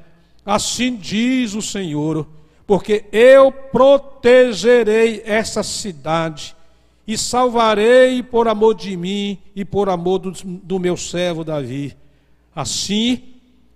assim 0.46 0.96
diz 0.96 1.54
o 1.54 1.62
Senhor, 1.62 2.26
porque 2.66 3.04
eu 3.12 3.52
protegerei 3.52 5.22
essa 5.26 5.62
cidade 5.62 6.56
e 7.06 7.18
salvarei 7.18 8.24
por 8.24 8.48
amor 8.48 8.74
de 8.74 8.96
mim 8.96 9.38
e 9.54 9.66
por 9.66 9.90
amor 9.90 10.20
do, 10.20 10.32
do 10.32 10.80
meu 10.80 10.96
servo 10.96 11.44
Davi. 11.44 11.96
Assim, 12.56 13.22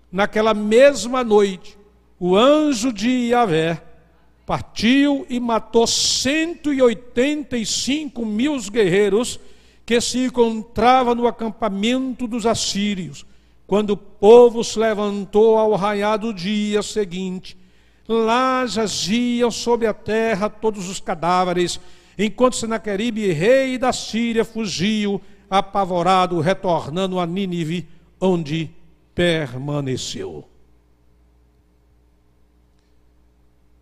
naquela 0.10 0.54
mesma 0.54 1.22
noite, 1.22 1.78
o 2.18 2.36
anjo 2.36 2.94
de 2.94 3.10
Yahvé 3.30 3.82
partiu 4.50 5.26
e 5.30 5.40
matou 5.40 5.86
185 5.86 8.26
mil 8.26 8.60
guerreiros 8.72 9.40
que 9.86 10.02
se 10.02 10.26
encontravam 10.26 11.14
no 11.14 11.28
acampamento 11.28 12.28
dos 12.28 12.48
assírios. 12.48 13.24
Quando 13.68 13.92
o 13.92 13.98
povo 13.98 14.64
se 14.64 14.80
levantou 14.80 15.56
ao 15.56 15.76
raiar 15.76 16.18
do 16.18 16.34
dia 16.34 16.82
seguinte, 16.82 17.56
lá 18.08 18.66
jaziam 18.66 19.52
sobre 19.52 19.86
a 19.86 19.94
terra 19.94 20.50
todos 20.50 20.90
os 20.90 21.00
cadáveres 21.00 21.80
enquanto 22.18 22.56
Senaqueribe, 22.56 23.32
rei 23.32 23.78
da 23.78 23.94
Síria, 23.94 24.44
fugiu 24.44 25.22
apavorado, 25.48 26.40
retornando 26.40 27.20
a 27.20 27.28
Nínive, 27.28 27.88
onde 28.20 28.72
permaneceu. 29.14 30.49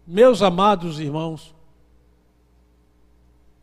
Meus 0.10 0.42
amados 0.42 1.02
irmãos, 1.02 1.54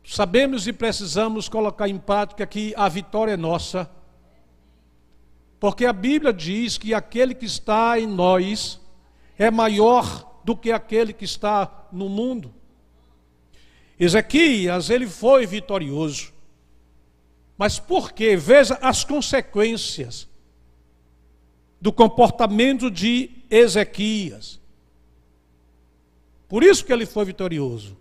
sabemos 0.03 0.67
e 0.67 0.73
precisamos 0.73 1.49
colocar 1.49 1.89
em 1.89 1.97
prática 1.97 2.45
que 2.45 2.71
a 2.77 2.87
vitória 2.87 3.31
é 3.31 3.37
nossa, 3.37 3.89
porque 5.59 5.87
a 5.87 5.91
Bíblia 5.91 6.31
diz 6.31 6.77
que 6.77 6.93
aquele 6.93 7.33
que 7.33 7.47
está 7.47 7.99
em 7.99 8.05
nós 8.05 8.79
é 9.39 9.49
maior 9.49 10.39
do 10.43 10.55
que 10.55 10.71
aquele 10.71 11.13
que 11.13 11.25
está 11.25 11.87
no 11.91 12.07
mundo. 12.07 12.53
Ezequias, 13.99 14.91
ele 14.91 15.07
foi 15.07 15.47
vitorioso. 15.47 16.31
Mas 17.57 17.79
por 17.79 18.11
quê? 18.11 18.37
Veja 18.37 18.77
as 18.83 19.03
consequências 19.03 20.29
do 21.81 21.91
comportamento 21.91 22.91
de 22.91 23.31
Ezequias. 23.49 24.63
Por 26.55 26.63
isso 26.63 26.85
que 26.85 26.93
ele 26.93 27.05
foi 27.05 27.25
vitorioso. 27.25 27.97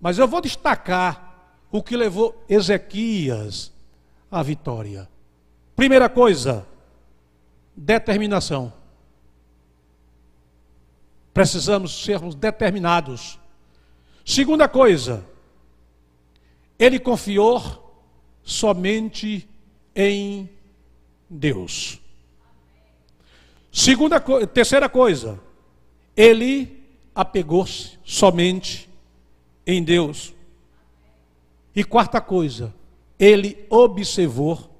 Mas 0.00 0.16
eu 0.16 0.28
vou 0.28 0.40
destacar 0.40 1.58
o 1.68 1.82
que 1.82 1.96
levou 1.96 2.40
Ezequias 2.48 3.72
à 4.30 4.40
vitória. 4.44 5.08
Primeira 5.74 6.08
coisa, 6.08 6.64
determinação. 7.74 8.72
Precisamos 11.32 12.04
sermos 12.04 12.36
determinados 12.36 13.40
Segunda 14.24 14.68
coisa, 14.68 15.26
ele 16.78 17.00
confiou 17.00 18.06
somente 18.40 19.50
em 19.96 20.48
Deus. 21.28 22.00
Segunda, 23.72 24.20
terceira 24.46 24.88
coisa, 24.88 25.40
ele 26.16 26.83
apegou-se 27.14 27.98
somente 28.04 28.88
em 29.66 29.82
Deus. 29.82 30.34
E 31.74 31.84
quarta 31.84 32.20
coisa, 32.20 32.74
ele 33.18 33.64
observou 33.70 34.70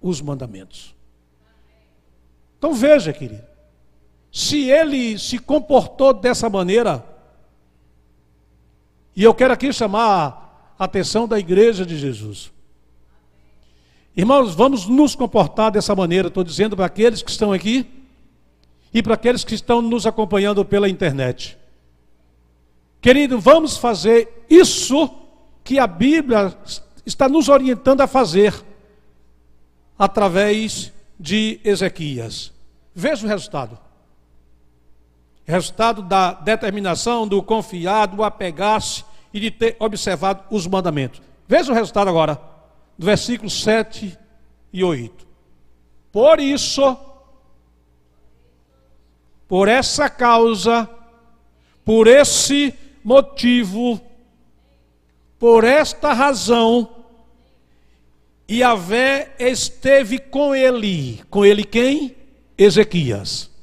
os 0.00 0.20
mandamentos. 0.20 0.94
Então 2.58 2.72
veja, 2.72 3.12
querido, 3.12 3.44
se 4.32 4.70
ele 4.70 5.18
se 5.18 5.38
comportou 5.38 6.12
dessa 6.12 6.48
maneira, 6.48 7.04
e 9.14 9.22
eu 9.22 9.34
quero 9.34 9.52
aqui 9.52 9.72
chamar 9.72 10.74
a 10.78 10.84
atenção 10.84 11.28
da 11.28 11.38
igreja 11.38 11.86
de 11.86 11.96
Jesus. 11.96 12.52
Irmãos, 14.16 14.54
vamos 14.54 14.86
nos 14.86 15.14
comportar 15.14 15.70
dessa 15.70 15.94
maneira, 15.94 16.28
estou 16.28 16.44
dizendo 16.44 16.76
para 16.76 16.86
aqueles 16.86 17.22
que 17.22 17.30
estão 17.30 17.52
aqui 17.52 18.03
e 18.94 19.02
para 19.02 19.14
aqueles 19.14 19.42
que 19.42 19.56
estão 19.56 19.82
nos 19.82 20.06
acompanhando 20.06 20.64
pela 20.64 20.88
internet. 20.88 21.58
Querido, 23.00 23.40
vamos 23.40 23.76
fazer 23.76 24.46
isso 24.48 25.10
que 25.64 25.80
a 25.80 25.86
Bíblia 25.86 26.56
está 27.04 27.28
nos 27.28 27.48
orientando 27.48 28.02
a 28.02 28.06
fazer 28.06 28.54
através 29.98 30.92
de 31.18 31.60
Ezequias. 31.64 32.52
Veja 32.94 33.26
o 33.26 33.28
resultado. 33.28 33.76
Resultado 35.44 36.00
da 36.00 36.32
determinação, 36.32 37.26
do 37.26 37.42
confiar, 37.42 38.06
do 38.06 38.22
apegar-se 38.22 39.04
e 39.32 39.40
de 39.40 39.50
ter 39.50 39.76
observado 39.80 40.44
os 40.50 40.66
mandamentos. 40.68 41.20
Veja 41.48 41.72
o 41.72 41.74
resultado 41.74 42.08
agora, 42.08 42.40
do 42.96 43.04
versículo 43.04 43.50
7 43.50 44.16
e 44.72 44.84
8. 44.84 45.26
Por 46.12 46.38
isso, 46.38 46.96
por 49.48 49.68
essa 49.68 50.08
causa, 50.08 50.88
por 51.84 52.06
esse 52.06 52.74
motivo, 53.02 54.00
por 55.38 55.64
esta 55.64 56.12
razão, 56.12 56.88
Yahvé 58.50 59.34
esteve 59.38 60.18
com 60.18 60.54
ele. 60.54 61.22
Com 61.30 61.44
ele 61.44 61.64
quem? 61.64 62.16
Ezequias 62.56 63.54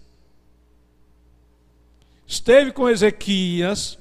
esteve 2.31 2.71
com 2.71 2.87
Ezequias 2.87 3.99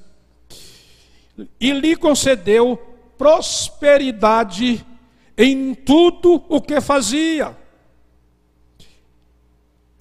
e 1.59 1.73
lhe 1.73 1.97
concedeu 1.97 2.77
prosperidade 3.17 4.85
em 5.37 5.75
tudo 5.75 6.41
o 6.47 6.61
que 6.61 6.79
fazia. 6.79 7.57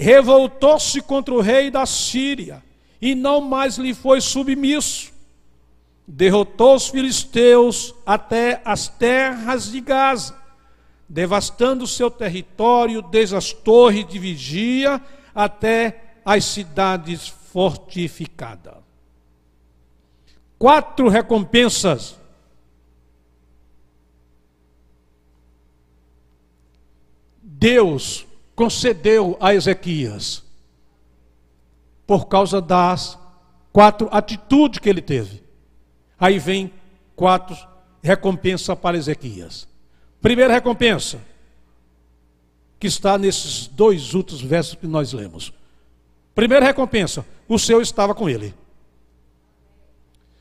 Revoltou-se 0.00 0.98
contra 1.02 1.34
o 1.34 1.42
rei 1.42 1.70
da 1.70 1.84
Síria 1.84 2.62
e 3.02 3.14
não 3.14 3.38
mais 3.38 3.76
lhe 3.76 3.92
foi 3.92 4.18
submisso. 4.22 5.12
Derrotou 6.08 6.74
os 6.74 6.88
filisteus 6.88 7.94
até 8.06 8.62
as 8.64 8.88
terras 8.88 9.70
de 9.70 9.78
Gaza, 9.78 10.34
devastando 11.06 11.86
seu 11.86 12.10
território 12.10 13.02
desde 13.02 13.36
as 13.36 13.52
torres 13.52 14.08
de 14.08 14.18
vigia 14.18 15.02
até 15.34 16.14
as 16.24 16.46
cidades 16.46 17.28
fortificada. 17.28 18.78
Quatro 20.58 21.10
recompensas 21.10 22.18
Deus 27.42 28.29
concedeu 28.61 29.38
a 29.40 29.55
Ezequias 29.55 30.44
por 32.07 32.27
causa 32.27 32.61
das 32.61 33.18
quatro 33.73 34.07
atitudes 34.12 34.79
que 34.79 34.87
ele 34.87 35.01
teve. 35.01 35.42
Aí 36.18 36.38
vem 36.38 36.70
quatro 37.16 37.57
recompensas 38.03 38.79
para 38.79 38.99
Ezequias. 38.99 39.66
Primeira 40.20 40.53
recompensa, 40.53 41.23
que 42.79 42.87
está 42.87 43.16
nesses 43.16 43.66
dois 43.66 44.12
últimos 44.12 44.42
versos 44.42 44.75
que 44.75 44.87
nós 44.87 45.14
lemos. 45.14 45.55
Primeira 46.35 46.66
recompensa, 46.66 47.25
o 47.49 47.59
Senhor 47.59 47.81
estava 47.81 48.14
com 48.14 48.29
ele. 48.29 48.55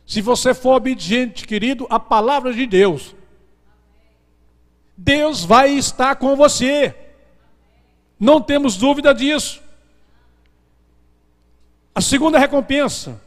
Se 0.05 0.19
você 0.19 0.53
for 0.53 0.75
obediente, 0.75 1.47
querido, 1.47 1.87
à 1.89 1.97
palavra 1.97 2.51
de 2.51 2.65
Deus, 2.65 3.15
Deus 4.97 5.45
vai 5.45 5.71
estar 5.71 6.17
com 6.17 6.35
você. 6.35 7.08
Não 8.19 8.41
temos 8.41 8.75
dúvida 8.75 9.13
disso. 9.13 9.61
A 11.95 12.01
segunda 12.01 12.37
recompensa, 12.37 13.21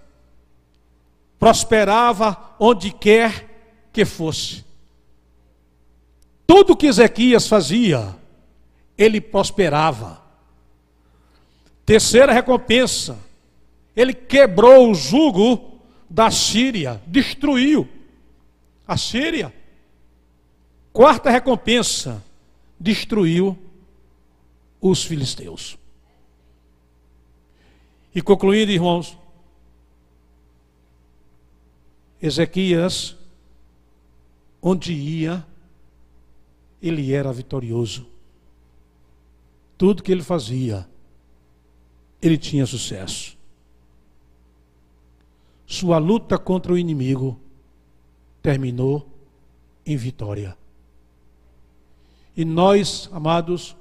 prosperava 1.38 2.54
onde 2.58 2.92
quer 2.92 3.88
que 3.92 4.04
fosse. 4.04 4.64
Tudo 6.46 6.76
que 6.76 6.86
Ezequias 6.86 7.48
fazia, 7.48 8.14
ele 8.96 9.20
prosperava. 9.20 10.22
Terceira 11.84 12.32
recompensa, 12.32 13.18
ele 13.96 14.14
quebrou 14.14 14.90
o 14.90 14.94
jugo 14.94 15.80
da 16.08 16.30
Síria, 16.30 17.02
destruiu 17.06 17.88
a 18.86 18.96
Síria. 18.96 19.52
Quarta 20.92 21.30
recompensa, 21.30 22.22
destruiu 22.78 23.58
os 24.82 25.04
filisteus. 25.04 25.78
E 28.12 28.20
concluindo, 28.20 28.72
irmãos, 28.72 29.16
Ezequias, 32.20 33.16
onde 34.60 34.92
ia, 34.92 35.46
ele 36.80 37.12
era 37.12 37.32
vitorioso. 37.32 38.06
Tudo 39.78 40.02
que 40.02 40.12
ele 40.12 40.22
fazia, 40.22 40.86
ele 42.20 42.36
tinha 42.36 42.66
sucesso. 42.66 43.36
Sua 45.66 45.98
luta 45.98 46.38
contra 46.38 46.72
o 46.72 46.78
inimigo 46.78 47.40
terminou 48.42 49.08
em 49.86 49.96
vitória. 49.96 50.56
E 52.36 52.44
nós, 52.44 53.08
amados, 53.12 53.76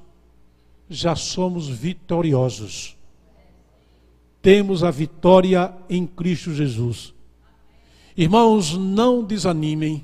já 0.91 1.15
somos 1.15 1.67
vitoriosos. 1.67 2.97
Temos 4.41 4.83
a 4.83 4.91
vitória 4.91 5.73
em 5.89 6.05
Cristo 6.05 6.53
Jesus. 6.53 7.13
Irmãos, 8.17 8.77
não 8.77 9.23
desanimem. 9.23 10.03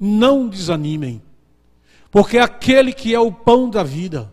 Não 0.00 0.48
desanimem. 0.48 1.20
Porque 2.10 2.38
aquele 2.38 2.92
que 2.92 3.14
é 3.14 3.20
o 3.20 3.30
pão 3.30 3.68
da 3.68 3.82
vida, 3.82 4.32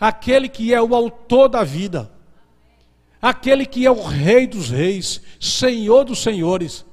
aquele 0.00 0.48
que 0.48 0.74
é 0.74 0.82
o 0.82 0.94
autor 0.94 1.48
da 1.48 1.62
vida, 1.62 2.10
aquele 3.22 3.64
que 3.64 3.86
é 3.86 3.90
o 3.90 4.02
Rei 4.02 4.46
dos 4.46 4.70
Reis, 4.70 5.20
Senhor 5.38 6.04
dos 6.04 6.20
Senhores, 6.20 6.84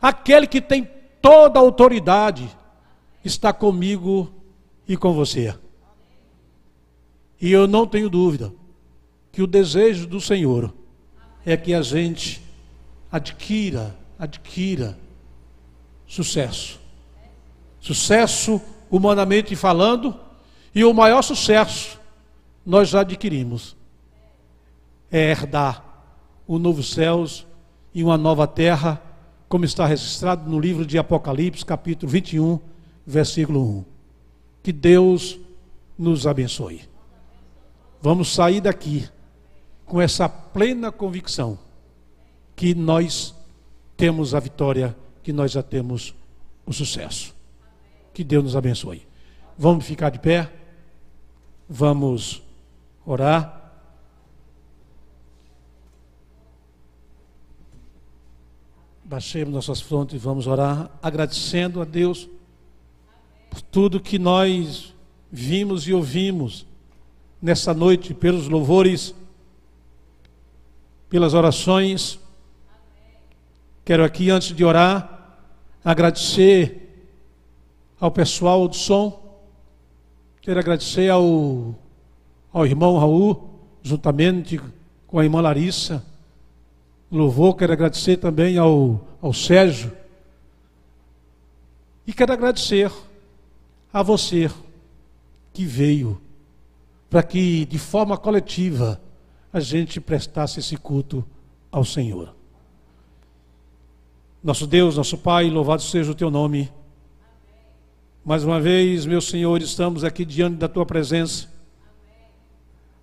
aquele 0.00 0.46
que 0.46 0.60
tem 0.60 0.88
toda 1.22 1.58
a 1.58 1.62
autoridade, 1.62 2.50
está 3.24 3.52
comigo 3.52 4.41
e 4.86 4.96
com 4.96 5.12
você. 5.12 5.54
E 7.40 7.50
eu 7.50 7.66
não 7.66 7.86
tenho 7.86 8.08
dúvida 8.08 8.52
que 9.32 9.42
o 9.42 9.46
desejo 9.46 10.06
do 10.06 10.20
Senhor 10.20 10.72
é 11.44 11.56
que 11.56 11.74
a 11.74 11.82
gente 11.82 12.42
adquira, 13.10 13.96
adquira 14.18 14.96
sucesso. 16.06 16.80
Sucesso 17.80 18.60
humanamente 18.90 19.56
falando, 19.56 20.14
e 20.74 20.84
o 20.84 20.94
maior 20.94 21.22
sucesso 21.22 21.98
nós 22.64 22.90
já 22.90 23.00
adquirimos. 23.00 23.76
É 25.10 25.30
herdar 25.30 25.84
o 26.46 26.58
novo 26.58 26.82
céus 26.82 27.46
e 27.94 28.04
uma 28.04 28.16
nova 28.16 28.46
terra, 28.46 29.02
como 29.48 29.64
está 29.64 29.84
registrado 29.86 30.48
no 30.48 30.60
livro 30.60 30.86
de 30.86 30.96
Apocalipse, 30.98 31.64
capítulo 31.64 32.10
21, 32.12 32.60
versículo 33.06 33.78
1. 33.78 33.91
Que 34.62 34.72
Deus 34.72 35.38
nos 35.98 36.26
abençoe. 36.26 36.82
Vamos 38.00 38.32
sair 38.32 38.60
daqui 38.60 39.08
com 39.84 40.00
essa 40.00 40.28
plena 40.28 40.90
convicção 40.90 41.58
que 42.56 42.74
nós 42.74 43.34
temos 43.96 44.34
a 44.34 44.40
vitória, 44.40 44.96
que 45.22 45.32
nós 45.32 45.52
já 45.52 45.62
temos 45.62 46.14
o 46.66 46.72
sucesso. 46.72 47.34
Que 48.12 48.24
Deus 48.24 48.44
nos 48.44 48.56
abençoe. 48.56 49.06
Vamos 49.56 49.84
ficar 49.84 50.10
de 50.10 50.18
pé. 50.18 50.50
Vamos 51.68 52.42
orar. 53.04 53.60
Baixemos 59.04 59.52
nossas 59.52 59.80
frontes 59.80 60.14
e 60.14 60.18
vamos 60.18 60.46
orar, 60.46 60.90
agradecendo 61.02 61.82
a 61.82 61.84
Deus 61.84 62.28
tudo 63.60 64.00
que 64.00 64.18
nós 64.18 64.94
vimos 65.30 65.86
e 65.88 65.92
ouvimos 65.92 66.66
nessa 67.40 67.74
noite, 67.74 68.14
pelos 68.14 68.48
louvores, 68.48 69.14
pelas 71.08 71.34
orações. 71.34 72.18
Quero 73.84 74.04
aqui, 74.04 74.30
antes 74.30 74.54
de 74.54 74.64
orar, 74.64 75.38
agradecer 75.84 77.06
ao 78.00 78.10
pessoal 78.10 78.68
do 78.68 78.76
som. 78.76 79.20
Quero 80.40 80.60
agradecer 80.60 81.10
ao, 81.10 81.74
ao 82.52 82.64
irmão 82.64 82.96
Raul, 82.98 83.50
juntamente 83.82 84.60
com 85.06 85.18
a 85.18 85.24
irmã 85.24 85.40
Larissa. 85.40 86.04
Louvor, 87.10 87.56
quero 87.56 87.72
agradecer 87.72 88.16
também 88.16 88.56
ao, 88.56 89.06
ao 89.20 89.32
Sérgio. 89.32 89.92
E 92.06 92.12
quero 92.12 92.32
agradecer 92.32 92.90
a 93.92 94.02
você 94.02 94.50
que 95.52 95.64
veio 95.64 96.20
para 97.10 97.22
que 97.22 97.66
de 97.66 97.78
forma 97.78 98.16
coletiva 98.16 98.98
a 99.52 99.60
gente 99.60 100.00
prestasse 100.00 100.60
esse 100.60 100.78
culto 100.78 101.22
ao 101.70 101.84
Senhor. 101.84 102.34
Nosso 104.42 104.66
Deus, 104.66 104.96
nosso 104.96 105.18
Pai, 105.18 105.50
louvado 105.50 105.82
seja 105.82 106.10
o 106.10 106.14
teu 106.14 106.30
nome. 106.30 106.72
Mais 108.24 108.44
uma 108.44 108.58
vez, 108.58 109.04
meu 109.04 109.20
Senhor, 109.20 109.60
estamos 109.60 110.04
aqui 110.04 110.24
diante 110.24 110.56
da 110.56 110.68
tua 110.68 110.86
presença. 110.86 111.52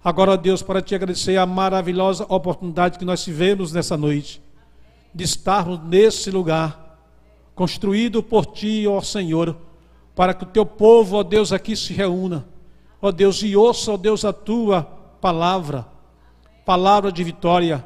Agora, 0.04 0.36
Deus, 0.36 0.64
para 0.64 0.82
te 0.82 0.96
agradecer 0.96 1.38
a 1.38 1.46
maravilhosa 1.46 2.26
oportunidade 2.30 2.98
que 2.98 3.06
nós 3.06 3.24
tivemos 3.24 3.72
nessa 3.72 3.96
noite, 3.96 4.42
de 5.14 5.24
estarmos 5.24 5.80
nesse 5.84 6.32
lugar, 6.32 7.00
construído 7.54 8.24
por 8.24 8.48
ti, 8.48 8.88
ó 8.88 9.02
Senhor, 9.02 9.56
para 10.20 10.34
que 10.34 10.44
o 10.44 10.48
teu 10.48 10.66
povo, 10.66 11.16
ó 11.16 11.24
Deus, 11.24 11.54
aqui 11.54 11.78
se 11.78 11.94
reúna, 11.94 12.46
ó 13.02 13.10
Deus, 13.10 13.42
e 13.42 13.56
ouça, 13.56 13.94
ó 13.94 13.96
Deus, 13.96 14.26
a 14.26 14.34
tua 14.34 14.84
palavra, 15.22 15.88
palavra 16.66 17.10
de 17.10 17.24
vitória. 17.24 17.86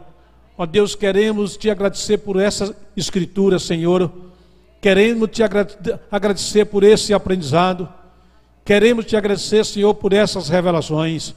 Ó 0.57 0.65
Deus, 0.65 0.95
queremos 0.95 1.55
te 1.55 1.69
agradecer 1.69 2.17
por 2.17 2.41
essa 2.41 2.75
escritura, 2.97 3.59
Senhor 3.59 4.11
Queremos 4.81 5.29
te 5.29 5.41
agradecer 6.11 6.65
por 6.65 6.83
esse 6.83 7.13
aprendizado. 7.13 7.87
Queremos 8.65 9.05
te 9.05 9.15
agradecer, 9.15 9.63
Senhor, 9.63 9.93
por 9.93 10.11
essas 10.11 10.49
revelações. 10.49 11.33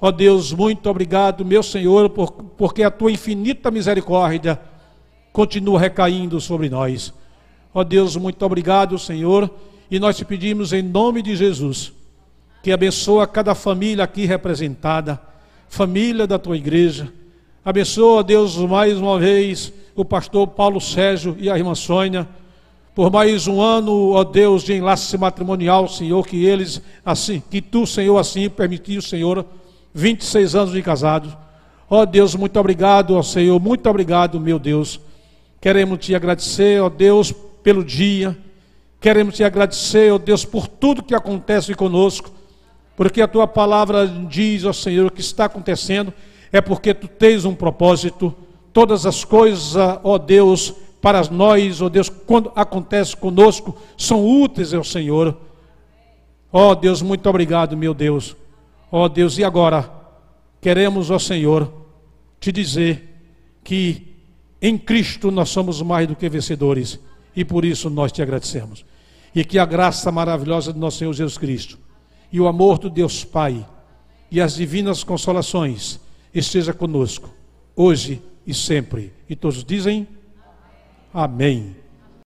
Ó 0.00 0.10
Deus, 0.10 0.50
muito 0.50 0.88
obrigado, 0.88 1.44
meu 1.44 1.62
Senhor, 1.62 2.08
por, 2.08 2.32
porque 2.32 2.82
a 2.82 2.90
tua 2.90 3.12
infinita 3.12 3.70
misericórdia 3.70 4.58
continua 5.30 5.78
recaindo 5.78 6.40
sobre 6.40 6.70
nós. 6.70 7.12
Ó 7.74 7.84
Deus, 7.84 8.16
muito 8.16 8.46
obrigado, 8.46 8.98
Senhor, 8.98 9.50
e 9.90 9.98
nós 9.98 10.16
te 10.16 10.24
pedimos 10.24 10.72
em 10.72 10.82
nome 10.82 11.22
de 11.22 11.34
Jesus 11.34 11.92
que 12.62 12.70
abençoa 12.72 13.26
cada 13.26 13.54
família 13.54 14.04
aqui 14.04 14.26
representada, 14.26 15.20
família 15.68 16.26
da 16.26 16.38
tua 16.38 16.56
igreja. 16.56 17.10
Abençoa, 17.64 18.22
Deus, 18.22 18.56
mais 18.56 18.98
uma 18.98 19.18
vez 19.18 19.72
o 19.96 20.04
pastor 20.04 20.46
Paulo 20.48 20.80
Sérgio 20.80 21.36
e 21.38 21.48
a 21.50 21.56
irmã 21.56 21.74
Sônia 21.74 22.28
por 22.94 23.10
mais 23.10 23.46
um 23.46 23.62
ano, 23.62 24.10
ó 24.10 24.24
Deus, 24.24 24.62
de 24.62 24.74
enlace 24.74 25.16
matrimonial, 25.16 25.88
Senhor, 25.88 26.26
que 26.26 26.44
eles, 26.44 26.82
assim, 27.02 27.42
que 27.50 27.62
tu, 27.62 27.86
Senhor, 27.86 28.18
assim 28.18 28.50
permitiu, 28.50 29.00
Senhor, 29.00 29.46
26 29.94 30.54
anos 30.54 30.72
de 30.72 30.82
casados. 30.82 31.34
Ó 31.88 32.04
Deus, 32.04 32.34
muito 32.34 32.58
obrigado, 32.58 33.16
ó 33.16 33.22
Senhor, 33.22 33.58
muito 33.60 33.88
obrigado, 33.88 34.40
meu 34.40 34.58
Deus. 34.58 35.00
Queremos 35.60 35.98
te 35.98 36.14
agradecer, 36.14 36.82
ó 36.82 36.88
Deus, 36.88 37.32
pelo 37.62 37.84
dia 37.84 38.36
Queremos 39.00 39.34
te 39.34 39.42
agradecer, 39.42 40.12
ó 40.12 40.18
Deus, 40.18 40.44
por 40.44 40.68
tudo 40.68 41.02
que 41.02 41.14
acontece 41.14 41.74
conosco, 41.74 42.30
porque 42.94 43.22
a 43.22 43.28
tua 43.28 43.46
palavra 43.46 44.06
diz, 44.06 44.64
ó 44.66 44.74
Senhor, 44.74 45.06
o 45.06 45.10
que 45.10 45.22
está 45.22 45.46
acontecendo 45.46 46.12
é 46.52 46.60
porque 46.60 46.92
tu 46.92 47.08
tens 47.08 47.46
um 47.46 47.54
propósito. 47.54 48.34
Todas 48.74 49.06
as 49.06 49.24
coisas, 49.24 49.74
ó 50.04 50.18
Deus, 50.18 50.74
para 51.00 51.22
nós, 51.30 51.80
ó 51.80 51.88
Deus, 51.88 52.10
quando 52.10 52.52
acontece 52.54 53.16
conosco, 53.16 53.74
são 53.96 54.22
úteis, 54.28 54.74
ó 54.74 54.82
Senhor. 54.82 55.34
Ó 56.52 56.74
Deus, 56.74 57.00
muito 57.00 57.26
obrigado, 57.26 57.74
meu 57.74 57.94
Deus. 57.94 58.36
Ó 58.92 59.08
Deus, 59.08 59.38
e 59.38 59.44
agora 59.44 59.90
queremos, 60.60 61.10
ó 61.10 61.18
Senhor, 61.18 61.72
te 62.38 62.52
dizer 62.52 63.08
que 63.64 64.14
em 64.60 64.76
Cristo 64.76 65.30
nós 65.30 65.48
somos 65.48 65.80
mais 65.80 66.06
do 66.06 66.14
que 66.14 66.28
vencedores 66.28 67.00
e 67.34 67.44
por 67.44 67.64
isso 67.64 67.88
nós 67.88 68.12
te 68.12 68.22
agradecemos. 68.22 68.84
E 69.34 69.44
que 69.44 69.58
a 69.58 69.64
graça 69.64 70.10
maravilhosa 70.10 70.72
do 70.72 70.78
nosso 70.78 70.98
Senhor 70.98 71.12
Jesus 71.12 71.38
Cristo 71.38 71.78
e 72.32 72.40
o 72.40 72.48
amor 72.48 72.78
do 72.78 72.90
Deus 72.90 73.24
Pai 73.24 73.66
e 74.30 74.40
as 74.40 74.54
divinas 74.54 75.02
consolações 75.02 76.00
esteja 76.32 76.72
conosco, 76.72 77.30
hoje 77.74 78.22
e 78.46 78.54
sempre. 78.54 79.12
E 79.28 79.34
todos 79.34 79.64
dizem: 79.64 80.06
Amém. 81.12 81.79